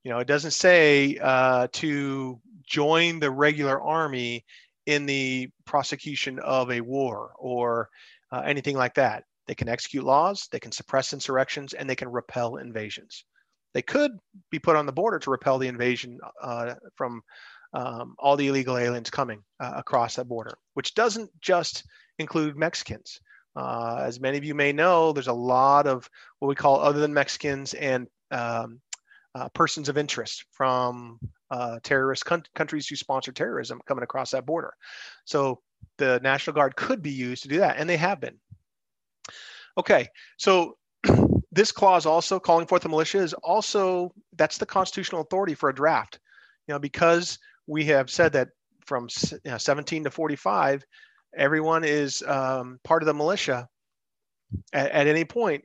You 0.03 0.11
know, 0.11 0.19
it 0.19 0.27
doesn't 0.27 0.51
say 0.51 1.19
uh, 1.21 1.67
to 1.73 2.39
join 2.65 3.19
the 3.19 3.29
regular 3.29 3.79
army 3.79 4.43
in 4.87 5.05
the 5.05 5.49
prosecution 5.65 6.39
of 6.39 6.71
a 6.71 6.81
war 6.81 7.33
or 7.37 7.89
uh, 8.35 8.41
anything 8.45 8.75
like 8.75 8.95
that. 8.95 9.23
They 9.47 9.55
can 9.55 9.69
execute 9.69 10.03
laws, 10.03 10.47
they 10.51 10.59
can 10.59 10.71
suppress 10.71 11.13
insurrections, 11.13 11.73
and 11.73 11.89
they 11.89 11.95
can 11.95 12.09
repel 12.09 12.57
invasions. 12.57 13.23
They 13.73 13.81
could 13.81 14.11
be 14.51 14.59
put 14.59 14.75
on 14.75 14.85
the 14.85 14.91
border 14.91 15.19
to 15.19 15.29
repel 15.31 15.57
the 15.57 15.67
invasion 15.67 16.19
uh, 16.41 16.75
from 16.95 17.21
um, 17.73 18.15
all 18.19 18.35
the 18.35 18.47
illegal 18.47 18.77
aliens 18.77 19.09
coming 19.09 19.43
uh, 19.59 19.73
across 19.75 20.15
that 20.15 20.27
border, 20.27 20.57
which 20.73 20.95
doesn't 20.95 21.29
just 21.41 21.83
include 22.19 22.57
Mexicans. 22.57 23.19
Uh, 23.55 23.97
as 24.01 24.19
many 24.19 24.37
of 24.37 24.43
you 24.43 24.55
may 24.55 24.73
know, 24.73 25.13
there's 25.13 25.27
a 25.27 25.33
lot 25.33 25.87
of 25.87 26.09
what 26.39 26.49
we 26.49 26.55
call 26.55 26.79
other 26.79 26.99
than 26.99 27.13
Mexicans 27.13 27.73
and 27.73 28.07
um, 28.31 28.81
uh, 29.35 29.49
persons 29.49 29.89
of 29.89 29.97
interest 29.97 30.45
from 30.51 31.19
uh, 31.51 31.79
terrorist 31.83 32.25
con- 32.25 32.43
countries 32.55 32.87
who 32.87 32.95
sponsor 32.95 33.31
terrorism 33.31 33.79
coming 33.87 34.03
across 34.03 34.31
that 34.31 34.45
border. 34.45 34.73
So 35.25 35.59
the 35.97 36.19
National 36.21 36.53
Guard 36.53 36.75
could 36.75 37.01
be 37.01 37.11
used 37.11 37.43
to 37.43 37.49
do 37.49 37.59
that, 37.59 37.77
and 37.77 37.89
they 37.89 37.97
have 37.97 38.19
been. 38.19 38.37
Okay, 39.77 40.07
so 40.37 40.77
this 41.51 41.71
clause 41.71 42.05
also 42.05 42.39
calling 42.39 42.67
forth 42.67 42.83
the 42.83 42.89
militia 42.89 43.19
is 43.19 43.33
also 43.35 44.13
that's 44.37 44.57
the 44.57 44.65
constitutional 44.65 45.21
authority 45.21 45.53
for 45.53 45.69
a 45.69 45.75
draft. 45.75 46.19
You 46.67 46.73
know, 46.73 46.79
because 46.79 47.37
we 47.67 47.85
have 47.85 48.09
said 48.09 48.33
that 48.33 48.49
from 48.85 49.07
you 49.31 49.51
know, 49.51 49.57
17 49.57 50.03
to 50.03 50.11
45, 50.11 50.83
everyone 51.37 51.83
is 51.83 52.23
um, 52.23 52.79
part 52.83 53.01
of 53.01 53.07
the 53.07 53.13
militia. 53.13 53.67
At, 54.73 54.91
at 54.91 55.07
any 55.07 55.25
point, 55.25 55.63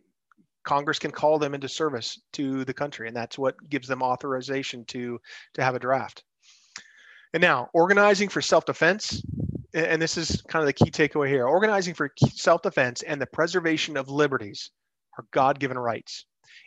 Congress 0.65 0.99
can 0.99 1.11
call 1.11 1.39
them 1.39 1.55
into 1.55 1.69
service 1.69 2.21
to 2.35 2.65
the 2.65 2.75
country, 2.75 3.09
and 3.09 3.17
that's 3.17 3.39
what 3.39 3.57
gives 3.69 3.89
them 3.89 4.03
authorization 4.03 4.85
to 4.87 5.21
to 5.55 5.63
have 5.63 5.75
a 5.75 5.81
draft. 5.81 6.25
And 7.33 7.41
now, 7.41 7.69
organizing 7.73 8.29
for 8.29 8.43
self-defense, 8.43 9.23
and 9.75 10.01
this 10.01 10.17
is 10.17 10.43
kind 10.49 10.63
of 10.63 10.67
the 10.67 10.73
key 10.73 10.91
takeaway 10.91 11.29
here: 11.29 11.47
organizing 11.47 11.95
for 11.95 12.11
self-defense 12.19 13.03
and 13.03 13.21
the 13.21 13.27
preservation 13.27 13.97
of 13.97 14.09
liberties 14.09 14.71
are 15.19 15.27
God-given 15.33 15.79
rights. 15.79 16.27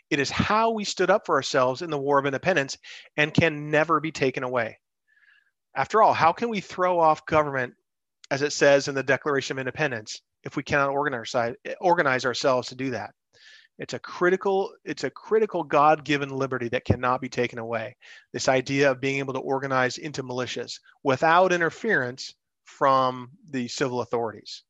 It 0.09 0.19
is 0.19 0.29
how 0.29 0.71
we 0.71 0.83
stood 0.83 1.09
up 1.09 1.25
for 1.25 1.35
ourselves 1.35 1.81
in 1.81 1.89
the 1.89 1.97
War 1.97 2.19
of 2.19 2.25
Independence 2.25 2.77
and 3.17 3.33
can 3.33 3.71
never 3.71 3.99
be 3.99 4.11
taken 4.11 4.43
away. 4.43 4.77
After 5.75 6.01
all, 6.01 6.13
how 6.13 6.33
can 6.33 6.49
we 6.49 6.59
throw 6.59 6.99
off 6.99 7.25
government, 7.25 7.73
as 8.29 8.41
it 8.41 8.53
says 8.53 8.87
in 8.87 8.95
the 8.95 9.01
Declaration 9.01 9.55
of 9.55 9.59
Independence, 9.59 10.21
if 10.43 10.55
we 10.55 10.63
cannot 10.63 10.89
organize, 10.89 11.35
organize 11.81 12.25
ourselves 12.25 12.67
to 12.67 12.75
do 12.75 12.91
that? 12.91 13.11
It's 13.79 13.95
a 13.95 13.99
critical, 13.99 14.71
it's 14.85 15.03
a 15.03 15.09
critical 15.09 15.63
God-given 15.63 16.29
liberty 16.29 16.69
that 16.69 16.85
cannot 16.85 17.21
be 17.21 17.29
taken 17.29 17.57
away. 17.57 17.95
This 18.31 18.47
idea 18.47 18.91
of 18.91 19.01
being 19.01 19.17
able 19.17 19.33
to 19.33 19.39
organize 19.39 19.97
into 19.97 20.21
militias 20.21 20.79
without 21.03 21.51
interference 21.51 22.35
from 22.65 23.31
the 23.49 23.67
civil 23.67 24.01
authorities. 24.01 24.63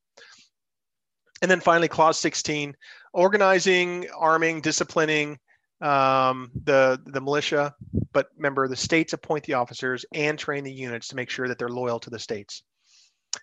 And 1.42 1.50
then 1.50 1.60
finally, 1.60 1.88
clause 1.88 2.18
16, 2.18 2.74
organizing, 3.12 4.06
arming, 4.16 4.60
disciplining 4.60 5.38
um, 5.80 6.50
the, 6.64 7.00
the 7.06 7.20
militia, 7.20 7.74
but 8.12 8.28
remember 8.36 8.68
the 8.68 8.76
states 8.76 9.12
appoint 9.12 9.44
the 9.44 9.54
officers 9.54 10.04
and 10.14 10.38
train 10.38 10.64
the 10.64 10.72
units 10.72 11.08
to 11.08 11.16
make 11.16 11.28
sure 11.28 11.48
that 11.48 11.58
they're 11.58 11.68
loyal 11.68 11.98
to 12.00 12.10
the 12.10 12.18
states. 12.18 12.62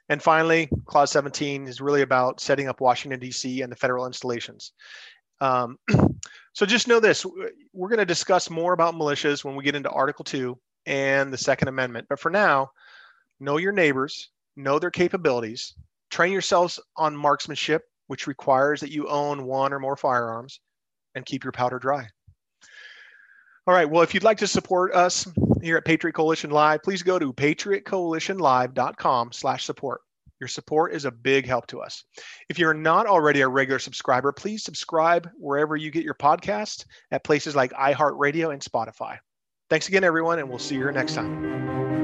And 0.10 0.22
finally, 0.22 0.70
clause 0.86 1.12
17 1.12 1.68
is 1.68 1.82
really 1.82 2.02
about 2.02 2.40
setting 2.40 2.68
up 2.68 2.82
Washington, 2.82 3.20
D.C. 3.20 3.62
and 3.62 3.72
the 3.72 3.76
federal 3.76 4.08
installations. 4.08 4.72
Um, 5.42 5.78
so 6.54 6.66
just 6.66 6.88
know 6.88 7.00
this 7.00 7.26
we're 7.74 7.90
going 7.90 8.00
to 8.00 8.06
discuss 8.06 8.50
more 8.50 8.74
about 8.74 8.96
militias 8.96 9.44
when 9.44 9.56
we 9.56 9.64
get 9.64 9.76
into 9.76 9.90
Article 9.90 10.24
2 10.24 10.58
and 10.86 11.32
the 11.32 11.38
Second 11.38 11.68
Amendment. 11.68 12.08
But 12.10 12.20
for 12.20 12.32
now, 12.32 12.72
know 13.40 13.58
your 13.58 13.72
neighbors, 13.72 14.30
know 14.56 14.80
their 14.80 14.92
capabilities, 14.92 15.74
train 16.10 16.32
yourselves 16.32 16.80
on 16.98 17.16
marksmanship, 17.16 17.84
which 18.08 18.28
requires 18.28 18.82
that 18.82 18.92
you 18.92 19.08
own 19.08 19.46
one 19.46 19.74
or 19.74 19.80
more 19.80 19.96
firearms, 19.96 20.60
and 21.16 21.26
keep 21.26 21.44
your 21.44 21.54
powder 21.54 21.80
dry. 21.80 22.08
All 23.68 23.74
right. 23.74 23.90
Well, 23.90 24.02
if 24.02 24.14
you'd 24.14 24.24
like 24.24 24.40
to 24.40 24.48
support 24.48 24.94
us 24.94 25.28
here 25.62 25.78
at 25.78 25.86
Patriot 25.86 26.14
Coalition 26.14 26.50
Live, 26.50 26.82
please 26.84 27.04
go 27.04 27.20
to 27.20 27.32
patriotcoalitionlive.com 27.32 29.32
slash 29.32 29.66
support. 29.66 30.02
Your 30.40 30.48
support 30.48 30.94
is 30.94 31.06
a 31.06 31.12
big 31.12 31.46
help 31.46 31.68
to 31.68 31.82
us. 31.82 32.04
If 32.50 32.58
you're 32.58 32.74
not 32.74 33.06
already 33.06 33.42
a 33.42 33.48
regular 33.48 33.78
subscriber, 33.78 34.32
please 34.32 34.64
subscribe 34.64 35.30
wherever 35.38 35.76
you 35.76 35.92
get 35.92 36.04
your 36.04 36.16
podcast 36.16 36.86
at 37.12 37.24
places 37.24 37.56
like 37.56 37.72
iHeartRadio 37.74 38.52
and 38.52 38.62
Spotify. 38.62 39.20
Thanks 39.70 39.88
again, 39.88 40.04
everyone, 40.04 40.40
and 40.40 40.50
we'll 40.50 40.58
see 40.58 40.76
you 40.76 40.92
next 40.92 41.14
time. 41.14 42.01